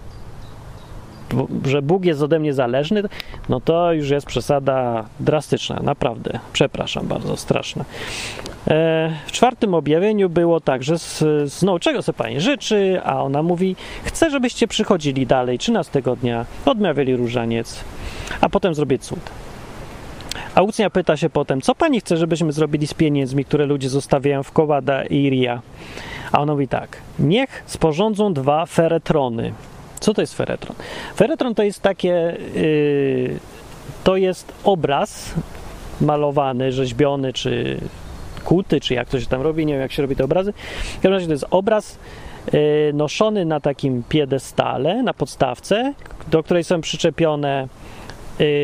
[1.67, 3.03] Że Bóg jest ode mnie zależny,
[3.49, 6.39] no to już jest przesada drastyczna, naprawdę.
[6.53, 7.85] Przepraszam bardzo, straszna.
[8.69, 10.95] E, w czwartym objawieniu było tak, że
[11.81, 17.85] czego sobie Pani życzy, a ona mówi, chcę, żebyście przychodzili dalej, 13 dnia, odmawiali różaniec,
[18.41, 19.31] a potem zrobię cud.
[20.55, 24.43] A ucznia pyta się potem, co Pani chce, żebyśmy zrobili z pieniędzmi, które ludzie zostawiają
[24.43, 25.63] w Kołada i Ria?
[26.33, 29.53] A on mówi tak, niech sporządzą dwa feretrony.
[30.03, 30.77] Co to jest feretron?
[31.17, 33.39] Feretron to jest takie, yy,
[34.05, 35.35] to jest obraz
[36.01, 37.81] malowany, rzeźbiony, czy
[38.45, 40.53] kuty, czy jak to się tam robi, nie wiem jak się robi te obrazy.
[40.83, 41.99] W każdym razie to jest obraz
[42.53, 42.61] yy,
[42.95, 45.95] noszony na takim piedestale, na podstawce,
[46.31, 47.69] do której są przyczepione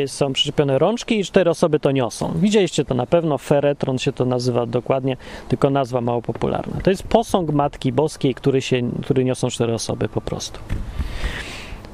[0.06, 2.32] są przyczepione rączki i cztery osoby to niosą.
[2.36, 5.16] Widzieliście to na pewno, feretron się to nazywa dokładnie,
[5.48, 6.80] tylko nazwa mało popularna.
[6.82, 10.60] To jest posąg Matki Boskiej, który, się, który niosą cztery osoby po prostu.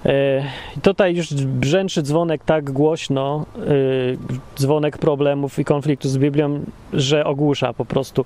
[0.06, 0.44] E,
[0.82, 4.18] Tutaj już brzęczy dzwonek tak głośno, y,
[4.56, 8.24] dzwonek problemów i konfliktu z Biblią, że ogłusza po prostu.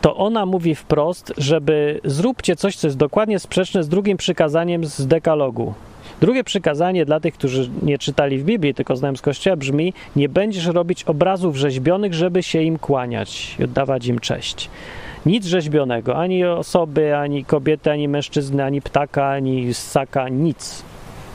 [0.00, 5.06] To ona mówi wprost, żeby zróbcie coś, co jest dokładnie sprzeczne z drugim przykazaniem z
[5.06, 5.74] dekalogu.
[6.20, 10.28] Drugie przykazanie dla tych, którzy nie czytali w Biblii, tylko znają z Kościoła, brzmi: Nie
[10.28, 14.70] będziesz robić obrazów rzeźbionych, żeby się im kłaniać i oddawać im cześć.
[15.26, 20.82] Nic rzeźbionego, ani osoby, ani kobiety, ani mężczyzny, ani ptaka, ani ssaka, nic.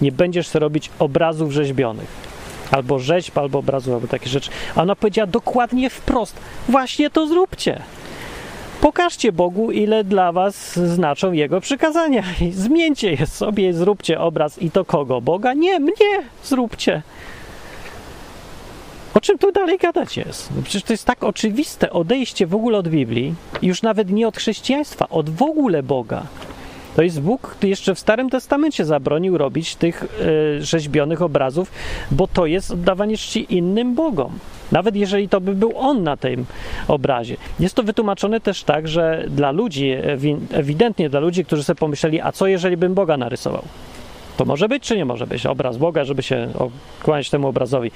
[0.02, 2.30] Nie będziesz robić obrazów rzeźbionych.
[2.72, 4.50] Albo rzeźb, albo obrazów, albo takie rzeczy.
[4.76, 7.82] A ona powiedziała dokładnie wprost: Właśnie to zróbcie.
[8.82, 12.24] Pokażcie Bogu, ile dla was znaczą Jego przykazania.
[12.42, 15.22] I zmieńcie je sobie, zróbcie obraz i to kogo?
[15.22, 15.54] Boga?
[15.54, 17.02] Nie, mnie zróbcie.
[19.14, 20.50] O czym tu dalej gadać jest?
[20.56, 24.38] No przecież to jest tak oczywiste odejście w ogóle od Biblii, już nawet nie od
[24.38, 26.24] chrześcijaństwa, od w ogóle Boga.
[26.96, 30.08] To jest Bóg, jeszcze w Starym Testamencie zabronił robić tych e,
[30.62, 31.72] rzeźbionych obrazów,
[32.12, 34.40] bo to jest oddawanie czci innym Bogom.
[34.72, 36.46] Nawet jeżeli to by był On na tym
[36.88, 37.38] obrazie.
[37.60, 42.22] Jest to wytłumaczone też tak, że dla ludzi, ewi- ewidentnie dla ludzi, którzy sobie pomyśleli,
[42.22, 43.64] a co jeżeli bym Boga narysował?
[44.38, 45.46] To może być, czy nie może być?
[45.46, 46.48] Obraz Boga, żeby się
[47.04, 47.92] kłaniać temu obrazowi.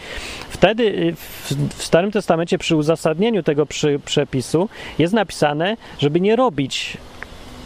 [0.49, 4.69] Wtedy y, w, w Starym Testamencie przy uzasadnieniu tego przy, przepisu
[4.99, 6.97] jest napisane, żeby nie robić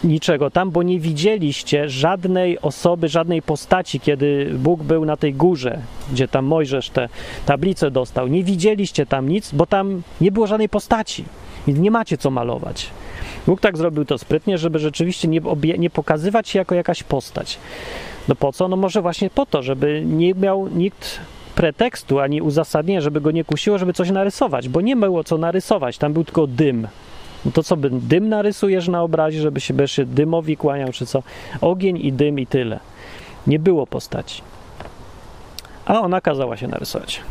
[0.04, 5.80] niczego tam, bo nie widzieliście żadnej osoby, żadnej postaci, kiedy Bóg był na tej górze,
[6.12, 7.10] gdzie tam Mojżesz te
[7.45, 8.28] tablice dostał.
[8.28, 11.26] Nie widzieliście tam nic, bo tam nie było żadnej postaci.
[11.68, 12.89] Nie macie co malować.
[13.48, 17.60] Bóg tak zrobił to sprytnie, żeby rzeczywiście nie, obie, nie pokazywać się jako jakaś postać.
[18.28, 18.68] No po co?
[18.68, 21.20] No może właśnie po to, żeby nie miał nikt
[21.56, 25.98] pretekstu ani uzasadnienia, żeby go nie kusiło, żeby coś narysować, bo nie było co narysować,
[25.98, 26.88] tam był tylko dym.
[27.46, 31.24] No to co, by dym narysujesz na obrazie, żeby się, będziesz dymowi kłaniał, czy co?
[31.62, 32.80] Ogień i dym i tyle.
[33.48, 34.42] Nie było postaci.
[35.86, 37.22] A ona kazała się narysować.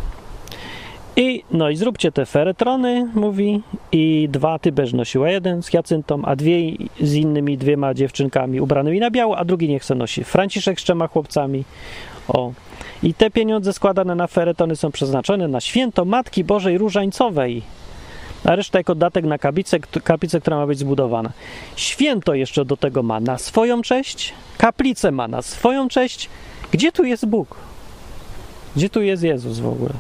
[1.17, 6.25] I no i zróbcie te feretrony, mówi, i dwa ty będziesz nosiła, jeden z Jacyntą,
[6.25, 10.81] a dwie z innymi dwiema dziewczynkami ubranymi na biało, a drugi niech se nosi Franciszek
[10.81, 11.65] z trzema chłopcami.
[12.29, 12.53] O.
[13.03, 17.63] I te pieniądze składane na feretony są przeznaczone na święto Matki Bożej Różańcowej,
[18.47, 21.31] a reszta jako datek na kaplicę, kaplicę, która ma być zbudowana.
[21.77, 26.29] Święto jeszcze do tego ma na swoją cześć, kaplicę ma na swoją cześć.
[26.73, 27.57] Gdzie tu jest Bóg?
[28.77, 29.93] Gdzie tu jest Jezus w ogóle?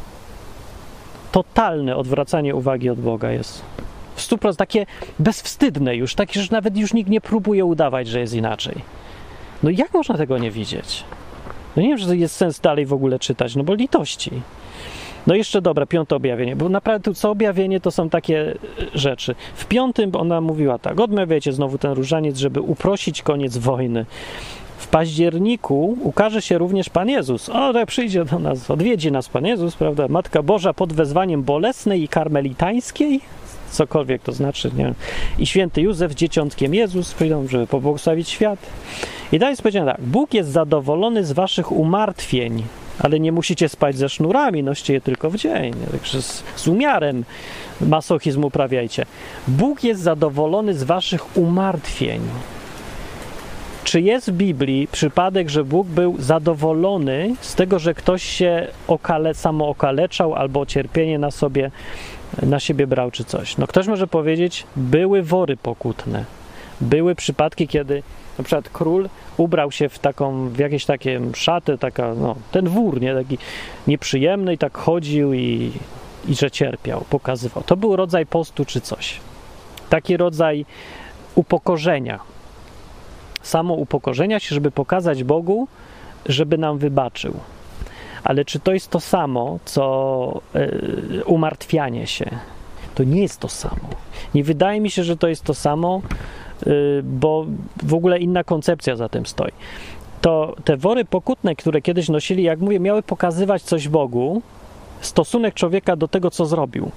[1.32, 3.62] Totalne odwracanie uwagi od Boga jest.
[4.14, 4.86] W stu takie
[5.18, 8.74] bezwstydne już, takie, że nawet już nikt nie próbuje udawać, że jest inaczej.
[9.62, 11.05] No jak można tego nie widzieć?
[11.76, 14.30] No nie wiem, że jest sens dalej w ogóle czytać, no bo litości.
[15.27, 18.55] No jeszcze dobra, piąte objawienie, bo naprawdę co objawienie to są takie e,
[18.95, 19.35] rzeczy.
[19.55, 24.07] W piątym ona mówiła tak, odmawiajcie znowu ten różaniec, żeby uprosić koniec wojny.
[24.79, 27.49] W październiku ukaże się również Pan Jezus.
[27.49, 30.09] O, tak przyjdzie do nas, odwiedzi nas Pan Jezus, prawda?
[30.09, 33.20] Matka Boża pod wezwaniem bolesnej i karmelitańskiej,
[33.70, 34.95] cokolwiek to znaczy, nie wiem.
[35.39, 38.59] I święty Józef dzieciątkiem Jezus przyjdą, żeby pobłogosławić świat.
[39.33, 42.62] I dalej jest powiedziane tak, Bóg jest zadowolony z waszych umartwień,
[42.99, 47.24] ale nie musicie spać ze sznurami, noście je tylko w dzień, także z, z umiarem
[47.80, 49.07] masochizm uprawiajcie.
[49.49, 52.20] Bóg jest zadowolony z waszych umartwień.
[53.84, 59.34] Czy jest w Biblii przypadek, że Bóg był zadowolony z tego, że ktoś się okale,
[59.34, 61.70] samo okaleczał albo cierpienie na sobie,
[62.42, 63.57] na siebie brał czy coś?
[63.57, 66.24] No ktoś może powiedzieć, były wory pokutne.
[66.81, 68.03] Były przypadki, kiedy
[68.39, 73.01] na przykład król ubrał się w taką, w jakieś takie szaty, taka, no, ten wór,
[73.01, 73.39] nie, taki
[73.87, 75.72] nieprzyjemny i tak chodził i,
[76.29, 77.62] i że cierpiał, pokazywał.
[77.62, 79.20] To był rodzaj postu czy coś.
[79.91, 80.66] Taki rodzaj
[81.35, 82.20] upokorzenia.
[83.43, 85.68] Samo upokorzenia się, żeby pokazać Bogu,
[86.27, 87.35] żeby nam wybaczył.
[88.24, 92.31] Ale czy to jest to samo, co y, umartwianie się?
[92.95, 93.89] To nie jest to samo.
[94.35, 96.03] Nie wydaje mi się, że to jest to samo,
[97.05, 97.47] bo
[97.83, 99.53] w ogóle inna koncepcja za tym stoi.
[100.21, 104.43] To te wory pokutne, które kiedyś nosili, jak mówię, miały pokazywać coś Bogu,
[105.01, 106.91] stosunek człowieka do tego, co zrobił.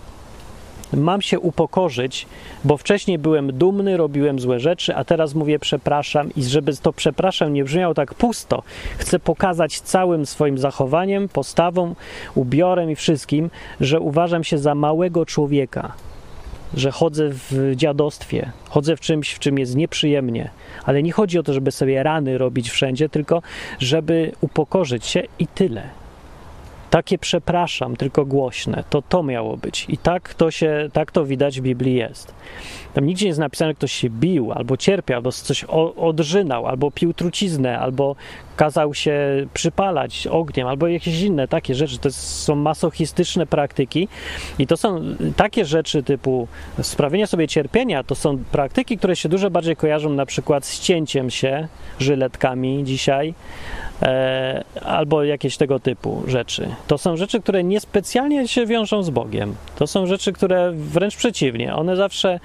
[0.93, 2.25] Mam się upokorzyć,
[2.63, 7.53] bo wcześniej byłem dumny, robiłem złe rzeczy, a teraz mówię przepraszam i żeby to przepraszam
[7.53, 8.63] nie brzmiało tak pusto,
[8.97, 11.95] chcę pokazać całym swoim zachowaniem, postawą,
[12.35, 13.49] ubiorem i wszystkim,
[13.81, 15.93] że uważam się za małego człowieka,
[16.73, 20.49] że chodzę w dziadostwie, chodzę w czymś, w czym jest nieprzyjemnie,
[20.85, 23.41] ale nie chodzi o to, żeby sobie rany robić wszędzie, tylko
[23.79, 25.89] żeby upokorzyć się i tyle
[26.89, 28.83] takie przepraszam, tylko głośne.
[28.89, 29.85] To to miało być.
[29.89, 32.33] I tak to się, tak to widać w Biblii jest.
[32.93, 35.63] Tam nigdzie nie jest napisane, że ktoś się bił, albo cierpiał, albo coś
[35.97, 38.15] odrzynał, albo pił truciznę, albo
[38.59, 39.15] kazał się
[39.53, 41.97] przypalać ogniem, albo jakieś inne takie rzeczy.
[41.97, 44.07] To są masochistyczne praktyki
[44.59, 45.01] i to są
[45.35, 46.47] takie rzeczy typu
[46.81, 51.29] sprawienie sobie cierpienia, to są praktyki, które się dużo bardziej kojarzą na przykład z cięciem
[51.29, 51.67] się
[51.99, 53.33] żyletkami dzisiaj,
[54.01, 56.67] e, albo jakieś tego typu rzeczy.
[56.87, 59.55] To są rzeczy, które niespecjalnie się wiążą z Bogiem.
[59.75, 61.75] To są rzeczy, które wręcz przeciwnie.
[61.75, 62.39] One zawsze,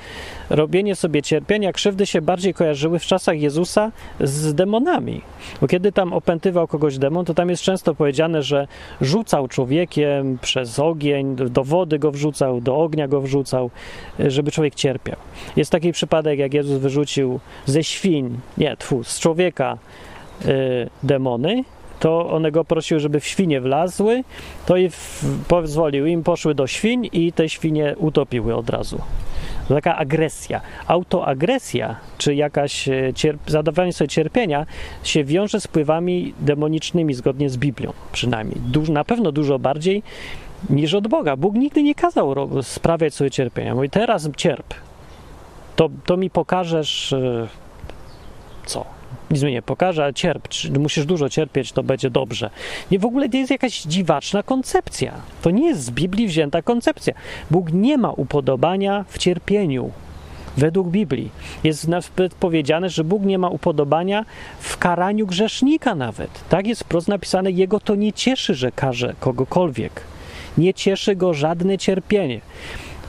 [0.50, 5.20] robienie sobie cierpienia, krzywdy się bardziej kojarzyły w czasach Jezusa z demonami.
[5.60, 8.66] Bo kiedy tam opętywał kogoś demon, to tam jest często powiedziane, że
[9.00, 13.70] rzucał człowiekiem przez ogień, do wody go wrzucał, do ognia go wrzucał,
[14.18, 15.16] żeby człowiek cierpiał.
[15.56, 19.78] Jest taki przypadek, jak Jezus wyrzucił ze świń, nie, tfu, z człowieka
[20.44, 21.64] y, demony,
[22.00, 24.24] to one go prosiły, żeby w świnie wlazły,
[24.66, 24.90] to i
[25.48, 28.98] pozwolił im, poszły do świń i te świnie utopiły od razu.
[29.68, 30.60] Taka agresja.
[30.86, 34.66] Autoagresja, czy jakaś e, cierp- zadawanie sobie cierpienia
[35.02, 38.60] się wiąże z wpływami demonicznymi, zgodnie z Biblią przynajmniej.
[38.60, 40.02] Duż, na pewno dużo bardziej
[40.70, 41.36] niż od Boga.
[41.36, 43.74] Bóg nigdy nie kazał sprawiać sobie cierpienia.
[43.74, 44.74] Mówi, teraz cierp.
[45.76, 47.48] To, to mi pokażesz e,
[48.66, 48.93] co?
[49.30, 50.48] Nic mi nie pokaże, ale cierp,
[50.78, 52.50] musisz dużo cierpieć, to będzie dobrze.
[52.90, 55.12] Nie, w ogóle to jest jakaś dziwaczna koncepcja.
[55.42, 57.14] To nie jest z Biblii wzięta koncepcja.
[57.50, 59.90] Bóg nie ma upodobania w cierpieniu.
[60.56, 61.30] Według Biblii
[61.64, 64.24] jest nawet powiedziane, że Bóg nie ma upodobania
[64.60, 66.30] w karaniu grzesznika nawet.
[66.48, 70.00] Tak jest wprost napisane, Jego to nie cieszy, że karze kogokolwiek.
[70.58, 72.40] Nie cieszy go żadne cierpienie.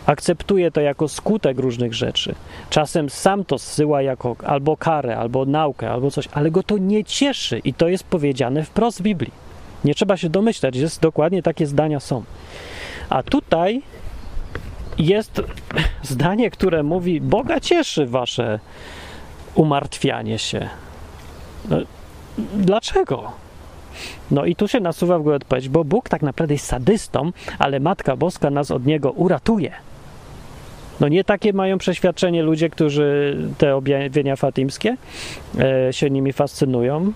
[0.05, 2.35] Akceptuje to jako skutek różnych rzeczy.
[2.69, 7.03] Czasem sam to zsyła jako albo karę, albo naukę, albo coś, ale go to nie
[7.03, 9.31] cieszy i to jest powiedziane wprost w Biblii.
[9.85, 12.23] Nie trzeba się domyślać, że dokładnie takie zdania są.
[13.09, 13.81] A tutaj
[14.97, 15.41] jest
[16.03, 18.59] zdanie, które mówi: Boga cieszy wasze
[19.55, 20.69] umartwianie się.
[21.69, 21.77] No,
[22.53, 23.31] dlaczego?
[24.31, 27.79] No i tu się nasuwa w ogóle odpowiedź, bo Bóg tak naprawdę jest sadystą, ale
[27.79, 29.71] Matka Boska nas od niego uratuje.
[30.99, 34.97] No nie takie mają przeświadczenie ludzie, którzy te objawienia fatimskie
[35.59, 37.11] e, się nimi fascynują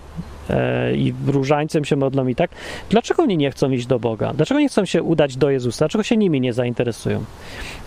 [0.50, 2.52] e, i różańcem się modlą i tak.
[2.90, 4.34] Dlaczego oni nie chcą iść do Boga?
[4.34, 5.80] Dlaczego nie chcą się udać do Jezusa?
[5.80, 7.24] Dlaczego się nimi nie zainteresują?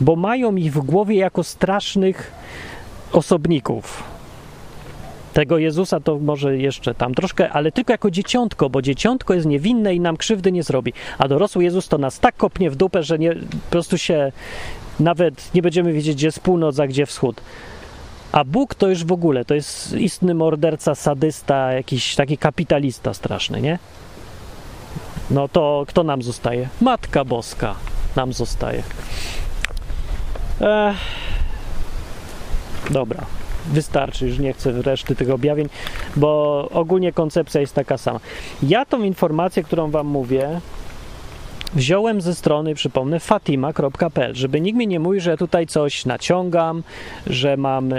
[0.00, 2.32] Bo mają ich w głowie jako strasznych
[3.12, 4.11] osobników.
[5.32, 9.94] Tego Jezusa to może jeszcze tam troszkę, ale tylko jako dzieciątko, bo dzieciątko jest niewinne
[9.94, 10.92] i nam krzywdy nie zrobi.
[11.18, 14.32] A dorosły Jezus to nas tak kopnie w dupę, że nie, po prostu się
[15.00, 17.40] nawet nie będziemy wiedzieć, gdzie jest północ, a gdzie wschód.
[18.32, 23.60] A Bóg to już w ogóle, to jest istny morderca, sadysta, jakiś taki kapitalista straszny,
[23.60, 23.78] nie?
[25.32, 26.68] no to kto nam zostaje?
[26.80, 27.74] Matka Boska
[28.16, 28.82] nam zostaje.
[30.60, 30.96] Ech.
[32.90, 33.26] Dobra,
[33.66, 35.68] wystarczy, już nie chcę reszty tych objawień,
[36.16, 38.20] bo ogólnie koncepcja jest taka sama.
[38.62, 40.60] Ja tą informację, którą Wam mówię,
[41.74, 46.82] wziąłem ze strony, przypomnę, fatima.pl, żeby nikt mi nie mówił, że tutaj coś naciągam,
[47.26, 47.96] że mam e,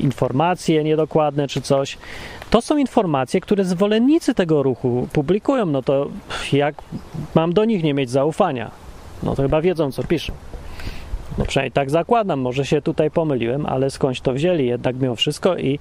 [0.00, 1.98] informacje niedokładne czy coś.
[2.50, 5.66] To są informacje, które zwolennicy tego ruchu publikują.
[5.66, 6.08] No to
[6.52, 6.74] jak
[7.34, 8.70] mam do nich nie mieć zaufania?
[9.22, 10.32] No to chyba wiedzą, co piszą.
[11.38, 15.56] No przynajmniej tak zakładam, może się tutaj pomyliłem, ale skądś to wzięli jednak mimo wszystko
[15.56, 15.78] i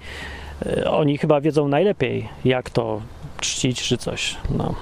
[0.66, 3.02] y, oni chyba wiedzą najlepiej, jak to
[3.40, 4.36] czcić czy coś.
[4.58, 4.76] No.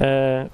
[0.00, 0.48] E,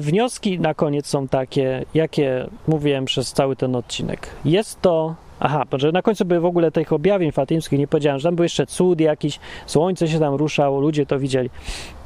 [0.00, 4.28] wnioski na koniec są takie, jakie mówiłem przez cały ten odcinek.
[4.44, 8.28] Jest to Aha, że na końcu były w ogóle tych objawień fatimskich, nie powiedziałem, że
[8.28, 11.50] tam był jeszcze cud jakiś, słońce się tam ruszało, ludzie to widzieli.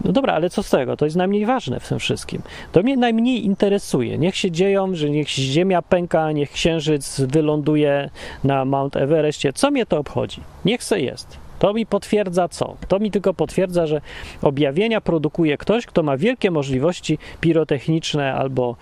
[0.05, 0.97] No dobra, ale co z tego?
[0.97, 2.43] To jest najmniej ważne w tym wszystkim.
[2.73, 4.19] To mnie najmniej interesuje.
[4.19, 8.11] Niech się dzieją, że niech ziemia pęka, niech księżyc wyląduje
[8.45, 9.53] na Mount Everestie.
[9.53, 10.41] Co mnie to obchodzi?
[10.65, 11.39] Niech se jest.
[11.59, 12.77] To mi potwierdza co?
[12.89, 14.01] To mi tylko potwierdza, że
[14.43, 18.77] objawienia produkuje ktoś, kto ma wielkie możliwości pirotechniczne albo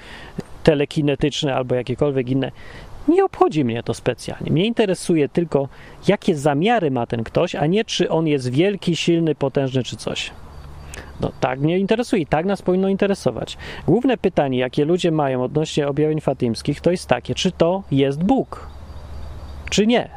[0.63, 2.53] telekinetyczne, albo jakiekolwiek inne.
[3.09, 4.53] Nie obchodzi mnie to specjalnie.
[4.53, 5.69] Mnie interesuje tylko,
[6.09, 10.31] jakie zamiary ma ten ktoś, a nie czy on jest wielki, silny, potężny czy coś.
[11.21, 13.59] No tak mnie interesuje i tak nas powinno interesować.
[13.87, 18.69] Główne pytanie, jakie ludzie mają odnośnie objawień fatimskich, to jest takie, czy to jest Bóg,
[19.71, 20.09] czy nie.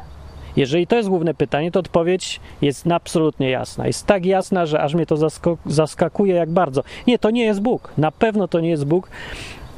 [0.56, 3.86] Jeżeli to jest główne pytanie, to odpowiedź jest absolutnie jasna.
[3.86, 5.16] Jest tak jasna, że aż mnie to
[5.66, 6.82] zaskakuje, jak bardzo.
[7.06, 7.92] Nie, to nie jest Bóg.
[7.98, 9.10] Na pewno to nie jest Bóg.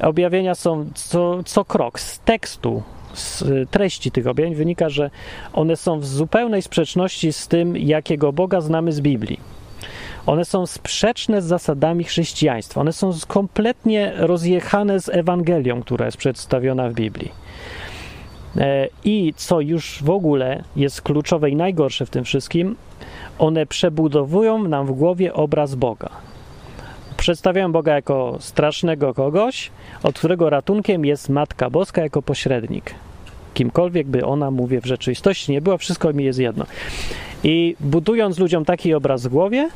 [0.01, 2.83] Objawienia są co, co krok z tekstu
[3.15, 5.09] z treści tych objawień wynika, że
[5.53, 9.39] one są w zupełnej sprzeczności z tym, jakiego Boga znamy z Biblii.
[10.25, 12.81] One są sprzeczne z zasadami chrześcijaństwa.
[12.81, 17.31] One są kompletnie rozjechane z Ewangelią, która jest przedstawiona w Biblii.
[18.57, 22.75] E, I co już w ogóle jest kluczowe i najgorsze w tym wszystkim,
[23.39, 26.09] one przebudowują nam w głowie obraz Boga.
[27.17, 29.71] Przedstawiają Boga jako strasznego kogoś,
[30.03, 32.95] od którego ratunkiem jest Matka Boska jako pośrednik
[33.55, 36.65] kimkolwiek by ona, mówię, w rzeczywistości nie była, wszystko mi jest jedno.
[37.43, 39.69] I budując ludziom taki obraz w głowie,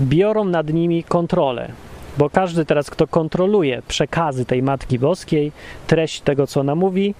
[0.00, 1.72] biorą nad nimi kontrolę.
[2.18, 5.52] Bo każdy teraz, kto kontroluje przekazy tej Matki Boskiej,
[5.86, 7.14] treść tego, co ona mówi,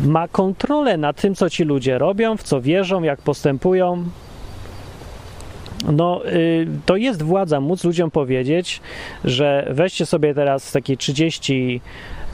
[0.00, 4.04] ma kontrolę nad tym, co ci ludzie robią, w co wierzą, jak postępują.
[5.92, 8.80] No, y, to jest władza móc ludziom powiedzieć,
[9.24, 11.80] że weźcie sobie teraz takie 30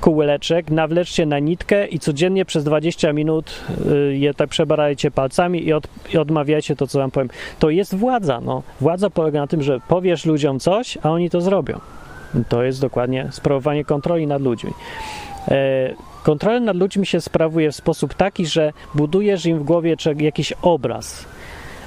[0.03, 5.73] kółeczek, nawleczcie na nitkę i codziennie przez 20 minut y, je tak przebarajcie palcami i,
[5.73, 7.31] od, i odmawiajcie to, co wam powiem.
[7.59, 8.41] To jest władza.
[8.41, 8.63] No.
[8.81, 11.81] Władza polega na tym, że powiesz ludziom coś, a oni to zrobią.
[12.49, 14.73] To jest dokładnie sprawowanie kontroli nad ludźmi.
[15.49, 20.53] E, kontrolę nad ludźmi się sprawuje w sposób taki, że budujesz im w głowie jakiś
[20.63, 21.25] obraz.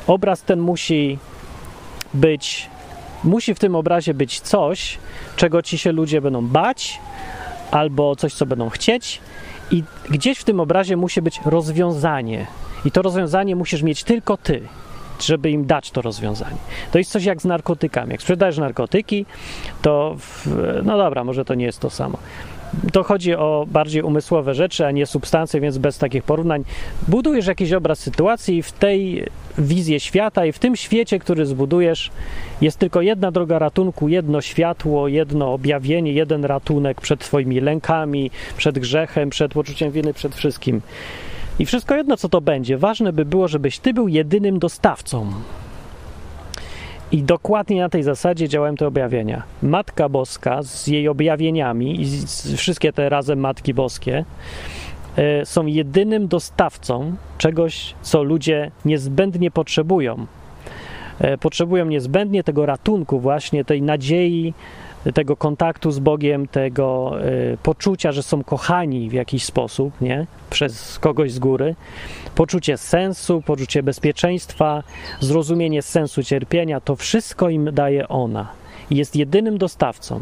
[0.08, 1.20] Obraz ten musi
[2.14, 2.70] być,
[3.24, 4.98] musi w tym obrazie być coś,
[5.36, 7.00] czego ci się ludzie będą bać,
[7.72, 9.22] albo coś, co będą chcieć,
[9.72, 12.48] i gdzieś w tym obrazie musi być rozwiązanie.
[12.86, 14.62] I to rozwiązanie musisz mieć tylko ty,
[15.20, 16.58] żeby im dać to rozwiązanie.
[16.92, 18.12] To jest coś jak z narkotykami.
[18.12, 19.26] Jak sprzedajesz narkotyki,
[19.82, 20.48] to w,
[20.84, 22.18] no dobra, może to nie jest to samo
[22.94, 26.64] to chodzi o bardziej umysłowe rzeczy, a nie substancje, więc bez takich porównań.
[27.08, 29.26] Budujesz jakiś obraz sytuacji i w tej
[29.58, 32.12] wizji świata i w tym świecie, który zbudujesz,
[32.62, 38.80] jest tylko jedna droga ratunku, jedno światło, jedno objawienie, jeden ratunek przed Twoimi lękami, przed
[38.80, 40.82] grzechem, przed poczuciem winy, przed wszystkim.
[41.60, 42.78] I wszystko jedno, co to będzie.
[42.78, 45.32] Ważne by było, żebyś Ty był jedynym dostawcą
[47.12, 49.44] i dokładnie na tej zasadzie działają te objawienia.
[49.62, 52.06] Matka Boska z jej objawieniami i
[52.58, 54.26] wszystkie te razem Matki Boskie
[55.16, 60.26] e, są jedynym dostawcą czegoś, co ludzie niezbędnie potrzebują.
[61.20, 64.54] E, potrzebują niezbędnie tego ratunku, właśnie tej nadziei,
[65.14, 67.14] tego kontaktu z Bogiem, tego
[67.54, 70.28] y, poczucia, że są kochani w jakiś sposób, nie?
[70.50, 71.76] Przez kogoś z góry,
[72.36, 74.84] poczucie sensu, poczucie bezpieczeństwa,
[75.20, 78.52] zrozumienie sensu cierpienia, to wszystko im daje ona.
[78.90, 80.22] Jest jedynym dostawcą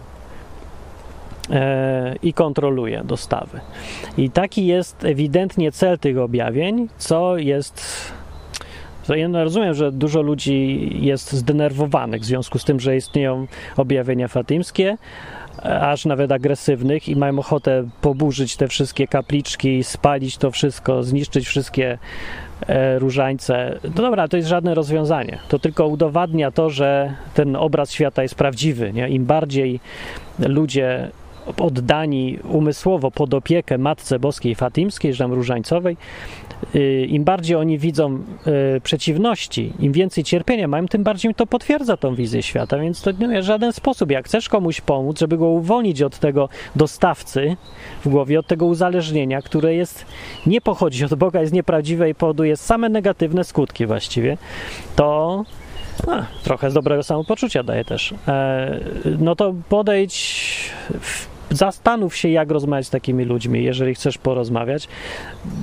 [1.50, 3.60] e, i kontroluje dostawy.
[4.18, 7.82] I taki jest ewidentnie cel tych objawień, co jest
[9.10, 13.48] ja rozumiem, że dużo ludzi jest zdenerwowanych w związku z tym, że istnieją
[13.78, 14.98] objawienia fatimskie,
[15.64, 21.98] aż nawet agresywnych i mają ochotę poburzyć te wszystkie kapliczki, spalić to wszystko, zniszczyć wszystkie
[22.68, 23.80] e, różańce.
[23.84, 25.40] No dobra, to jest żadne rozwiązanie.
[25.48, 28.94] To tylko udowadnia to, że ten obraz świata jest prawdziwy.
[28.94, 29.10] Nie?
[29.10, 29.80] Im bardziej
[30.40, 31.12] ludzie
[31.60, 35.98] oddani umysłowo pod opiekę Matce Boskiej Fatimskiej, tam Różańcowej,
[36.76, 38.20] y, im bardziej oni widzą
[38.78, 43.12] y, przeciwności, im więcej cierpienia mają, tym bardziej to potwierdza tą wizję świata, więc to
[43.12, 44.12] nie jest żaden sposób.
[44.12, 47.58] Jak chcesz komuś pomóc, żeby go uwolnić od tego dostawcy
[48.06, 50.06] w głowie, od tego uzależnienia, które jest,
[50.48, 54.38] nie pochodzi od Boga, jest nieprawdziwe i powoduje same negatywne skutki właściwie,
[54.96, 55.44] to
[56.08, 58.14] a, trochę z dobrego samopoczucia daje też.
[58.28, 58.80] E,
[59.20, 60.72] no to podejdź,
[61.02, 64.88] w, zastanów się, jak rozmawiać z takimi ludźmi, jeżeli chcesz porozmawiać,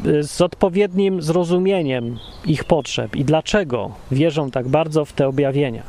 [0.06, 5.82] e, z odpowiednim zrozumieniem ich potrzeb i dlaczego wierzą tak bardzo w te objawienia.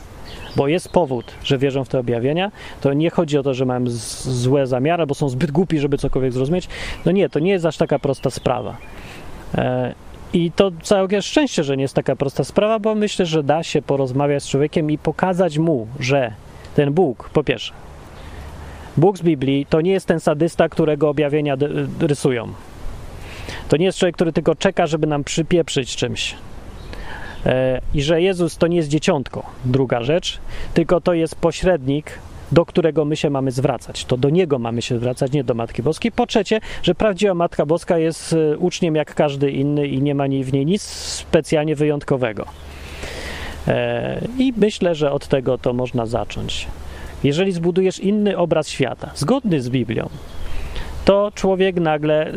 [0.55, 2.51] Bo jest powód, że wierzą w te objawienia.
[2.81, 6.33] To nie chodzi o to, że mają złe zamiary, bo są zbyt głupi, żeby cokolwiek
[6.33, 6.67] zrozumieć.
[7.05, 8.77] No nie, to nie jest aż taka prosta sprawa.
[9.55, 9.93] E,
[10.33, 13.81] i to całe szczęście, że nie jest taka prosta sprawa, bo myślę, że da się
[13.81, 16.33] porozmawiać z człowiekiem i pokazać mu, że
[16.75, 17.73] ten Bóg, po pierwsze,
[18.97, 21.57] Bóg z Biblii to nie jest ten sadysta, którego objawienia
[21.99, 22.47] rysują.
[23.69, 26.35] To nie jest człowiek, który tylko czeka, żeby nam przypieprzyć czymś.
[27.45, 30.39] E, I że Jezus to nie jest dzieciątko, druga rzecz,
[30.73, 32.19] tylko to jest pośrednik
[32.51, 34.05] do którego my się mamy zwracać.
[34.05, 36.11] To do niego mamy się zwracać, nie do Matki Boskiej.
[36.11, 40.27] Po trzecie, że prawdziwa Matka Boska jest e, uczniem jak każdy inny i nie ma
[40.27, 42.45] w niej nic specjalnie wyjątkowego.
[43.67, 46.67] E, I myślę, że od tego to można zacząć.
[47.23, 50.09] Jeżeli zbudujesz inny obraz świata, zgodny z Biblią,
[51.05, 52.31] to człowiek nagle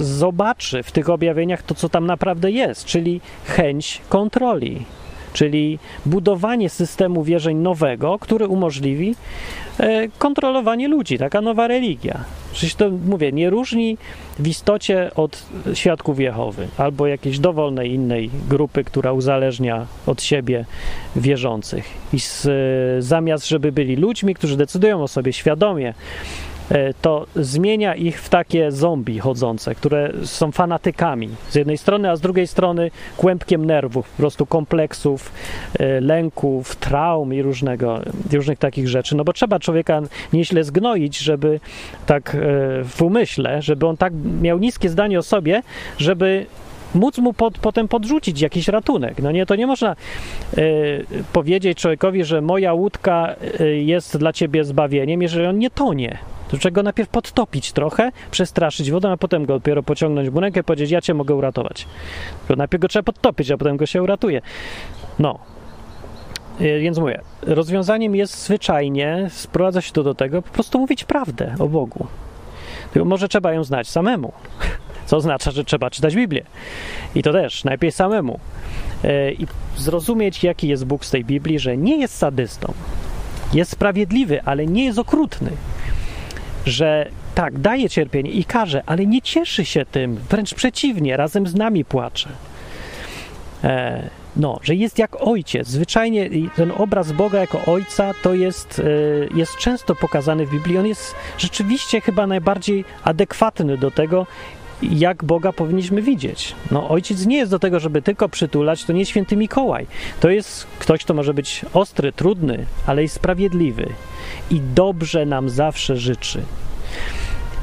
[0.00, 4.84] zobaczy w tych objawieniach to, co tam naprawdę jest, czyli chęć kontroli,
[5.32, 9.14] czyli budowanie systemu wierzeń nowego, który umożliwi
[9.78, 12.24] e, kontrolowanie ludzi, taka nowa religia.
[12.52, 13.98] Przecież to mówię, nie różni
[14.38, 15.42] w istocie od
[15.74, 20.64] świadków Jehowy albo jakiejś dowolnej innej grupy, która uzależnia od siebie
[21.16, 21.84] wierzących.
[22.12, 22.48] I z,
[23.04, 25.94] zamiast, żeby byli ludźmi, którzy decydują o sobie świadomie,
[27.00, 32.20] to zmienia ich w takie zombie chodzące, które są fanatykami z jednej strony, a z
[32.20, 35.32] drugiej strony kłębkiem nerwów, po prostu kompleksów,
[35.78, 38.00] e, lęków, traum i różnego,
[38.32, 39.16] różnych takich rzeczy.
[39.16, 40.02] No bo trzeba człowieka
[40.32, 41.60] nieźle zgnoić, żeby
[42.06, 42.38] tak e,
[42.84, 44.12] w umyśle, żeby on tak
[44.42, 45.62] miał niskie zdanie o sobie,
[45.98, 46.46] żeby
[46.94, 49.22] móc mu pod, potem podrzucić jakiś ratunek.
[49.22, 49.96] No nie, to nie można
[50.58, 56.18] y, powiedzieć człowiekowi, że moja łódka y, jest dla ciebie zbawieniem, jeżeli on nie tonie.
[56.52, 60.60] To trzeba go najpierw podtopić trochę, przestraszyć wodą, a potem go dopiero pociągnąć w rękę
[60.60, 61.86] i powiedzieć, ja cię mogę uratować.
[62.40, 64.42] Tylko najpierw go trzeba podtopić, a potem go się uratuje.
[65.18, 65.38] No,
[66.60, 71.54] y, więc mówię, rozwiązaniem jest zwyczajnie, sprowadza się to do tego, po prostu mówić prawdę
[71.58, 72.06] o Bogu.
[72.92, 74.32] Tylko może trzeba ją znać samemu,
[75.06, 76.44] co oznacza, że trzeba czytać Biblię.
[77.14, 78.40] I to też, najpierw samemu.
[79.04, 79.46] Y, I
[79.76, 82.72] zrozumieć, jaki jest Bóg z tej Biblii, że nie jest sadystą.
[83.54, 85.50] Jest sprawiedliwy, ale nie jest okrutny
[86.66, 91.54] że tak, daje cierpienie i karze, ale nie cieszy się tym, wręcz przeciwnie, razem z
[91.54, 92.28] nami płacze.
[93.64, 94.02] E,
[94.36, 95.68] no, że jest jak ojciec.
[95.68, 98.82] Zwyczajnie ten obraz Boga jako ojca to jest,
[99.34, 100.78] e, jest często pokazany w Biblii.
[100.78, 104.26] On jest rzeczywiście chyba najbardziej adekwatny do tego,
[104.82, 106.54] jak Boga powinniśmy widzieć.
[106.70, 109.86] No, ojciec nie jest do tego, żeby tylko przytulać, to nie święty Mikołaj.
[110.20, 113.88] To jest ktoś, kto może być ostry, trudny, ale jest sprawiedliwy
[114.50, 116.42] i dobrze nam zawsze życzy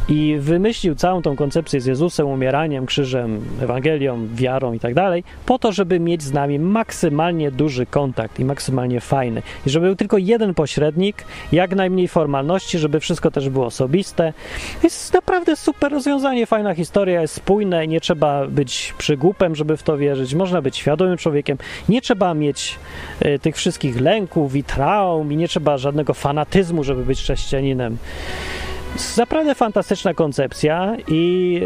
[0.09, 5.59] i wymyślił całą tą koncepcję z Jezusem, umieraniem, krzyżem, Ewangelią, wiarą i tak dalej, po
[5.59, 9.41] to, żeby mieć z nami maksymalnie duży kontakt i maksymalnie fajny.
[9.65, 14.33] I żeby był tylko jeden pośrednik, jak najmniej formalności, żeby wszystko też było osobiste.
[14.83, 19.97] Jest naprawdę super rozwiązanie, fajna historia, jest spójne, nie trzeba być przygłupem, żeby w to
[19.97, 21.57] wierzyć, można być świadomym człowiekiem,
[21.89, 22.75] nie trzeba mieć
[23.25, 27.97] y, tych wszystkich lęków i traum i nie trzeba żadnego fanatyzmu, żeby być chrześcijaninem.
[29.17, 31.61] Naprawdę fantastyczna koncepcja i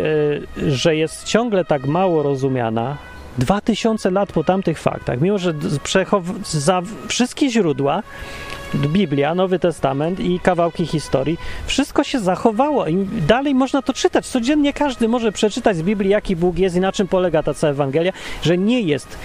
[0.58, 2.98] y, że jest ciągle tak mało rozumiana.
[3.38, 5.54] Dwa tysiące lat po tamtych faktach, mimo że
[6.44, 8.04] za wszystkie źródła
[8.76, 14.28] Biblia, Nowy Testament i kawałki historii, wszystko się zachowało i dalej można to czytać.
[14.28, 17.72] Codziennie każdy może przeczytać z Biblii, jaki Bóg jest i na czym polega ta cała
[17.72, 18.12] Ewangelia,
[18.42, 19.18] że nie jest,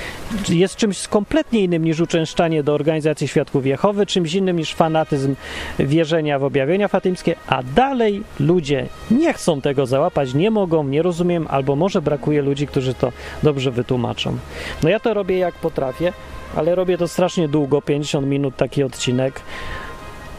[0.49, 5.35] jest czymś kompletnie innym niż uczęszczanie do organizacji Świadków Jehowy, czymś innym niż fanatyzm
[5.79, 11.47] wierzenia w objawienia fatymskie, a dalej ludzie nie chcą tego załapać, nie mogą, nie rozumiem,
[11.51, 14.37] albo może brakuje ludzi, którzy to dobrze wytłumaczą.
[14.83, 16.13] No ja to robię jak potrafię
[16.57, 19.41] ale robię to strasznie długo 50 minut taki odcinek.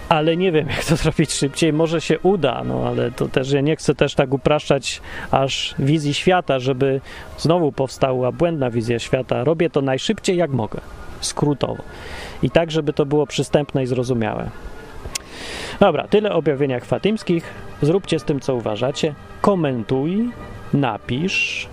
[0.09, 1.73] ale nie wiem, jak to zrobić szybciej.
[1.73, 5.01] Może się uda, no ale to też ja nie chcę też tak upraszczać
[5.31, 7.01] aż wizji świata, żeby
[7.37, 9.43] znowu powstała błędna wizja świata.
[9.43, 10.81] Robię to najszybciej jak mogę,
[11.21, 11.83] skrótowo.
[12.43, 14.49] I tak, żeby to było przystępne i zrozumiałe.
[15.79, 17.53] Dobra, tyle o objawieniach fatymskich.
[17.81, 19.13] Zróbcie z tym, co uważacie.
[19.41, 20.29] Komentuj,
[20.73, 21.67] napisz.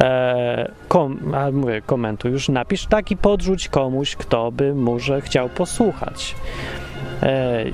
[0.00, 5.48] E, kom, a mówię, komentuj, już napisz tak i podrzuć komuś, kto by może chciał
[5.48, 6.34] posłuchać.
[7.22, 7.64] E,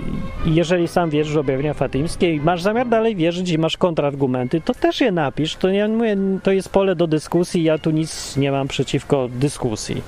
[0.47, 4.75] jeżeli sam wierzysz w objawienia fatymskie i masz zamiar dalej wierzyć i masz kontrargumenty, to
[4.75, 5.57] też je napisz.
[5.57, 10.03] To, ja mówię, to jest pole do dyskusji, ja tu nic nie mam przeciwko dyskusji.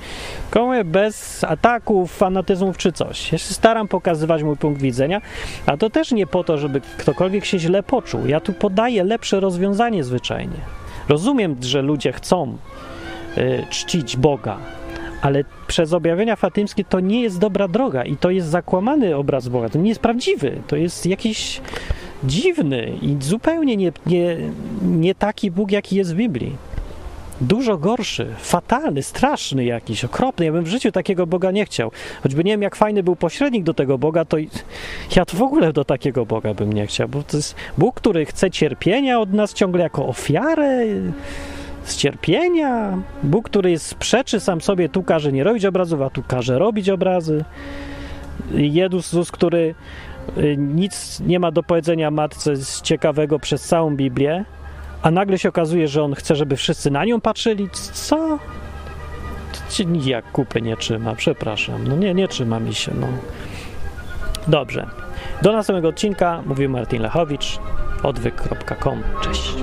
[0.55, 3.31] Mówię, bez ataków, fanatyzmów czy coś.
[3.31, 5.21] Ja się staram pokazywać mój punkt widzenia,
[5.65, 8.27] a to też nie po to, żeby ktokolwiek się źle poczuł.
[8.27, 10.84] Ja tu podaję lepsze rozwiązanie zwyczajnie.
[11.09, 12.57] Rozumiem, że ludzie chcą
[13.37, 14.57] y, czcić Boga,
[15.21, 19.69] ale przez objawienia fatymskie to nie jest dobra droga i to jest zakłamany obraz Boga.
[19.69, 21.61] To nie jest prawdziwy, to jest jakiś
[22.23, 24.37] dziwny i zupełnie nie, nie,
[24.81, 26.55] nie taki Bóg, jaki jest w Biblii.
[27.41, 30.45] Dużo gorszy, fatalny, straszny jakiś, okropny.
[30.45, 31.91] Ja bym w życiu takiego Boga nie chciał.
[32.23, 34.37] Choćby nie wiem, jak fajny był pośrednik do tego Boga, to
[35.15, 38.25] ja to w ogóle do takiego Boga bym nie chciał, bo to jest Bóg, który
[38.25, 40.85] chce cierpienia od nas ciągle jako ofiarę
[41.83, 42.97] z cierpienia.
[43.23, 46.89] Bóg, który jest sprzeczy sam sobie, tu każe nie robić obrazów, a tu każe robić
[46.89, 47.43] obrazy.
[48.51, 49.75] Jezus, który
[50.37, 54.45] y, nic nie ma do powiedzenia matce z ciekawego przez całą Biblię,
[55.05, 57.69] a nagle się okazuje, że on chce, żeby wszyscy na nią patrzyli.
[57.93, 58.39] Co?
[60.03, 61.87] Jak kupy nie trzyma, przepraszam.
[61.87, 63.07] No nie, nie trzyma mi się, no.
[64.47, 64.87] Dobrze.
[65.41, 67.59] Do następnego odcinka mówił Martin Lechowicz,
[68.03, 69.03] odwyk.com.
[69.21, 69.53] Cześć.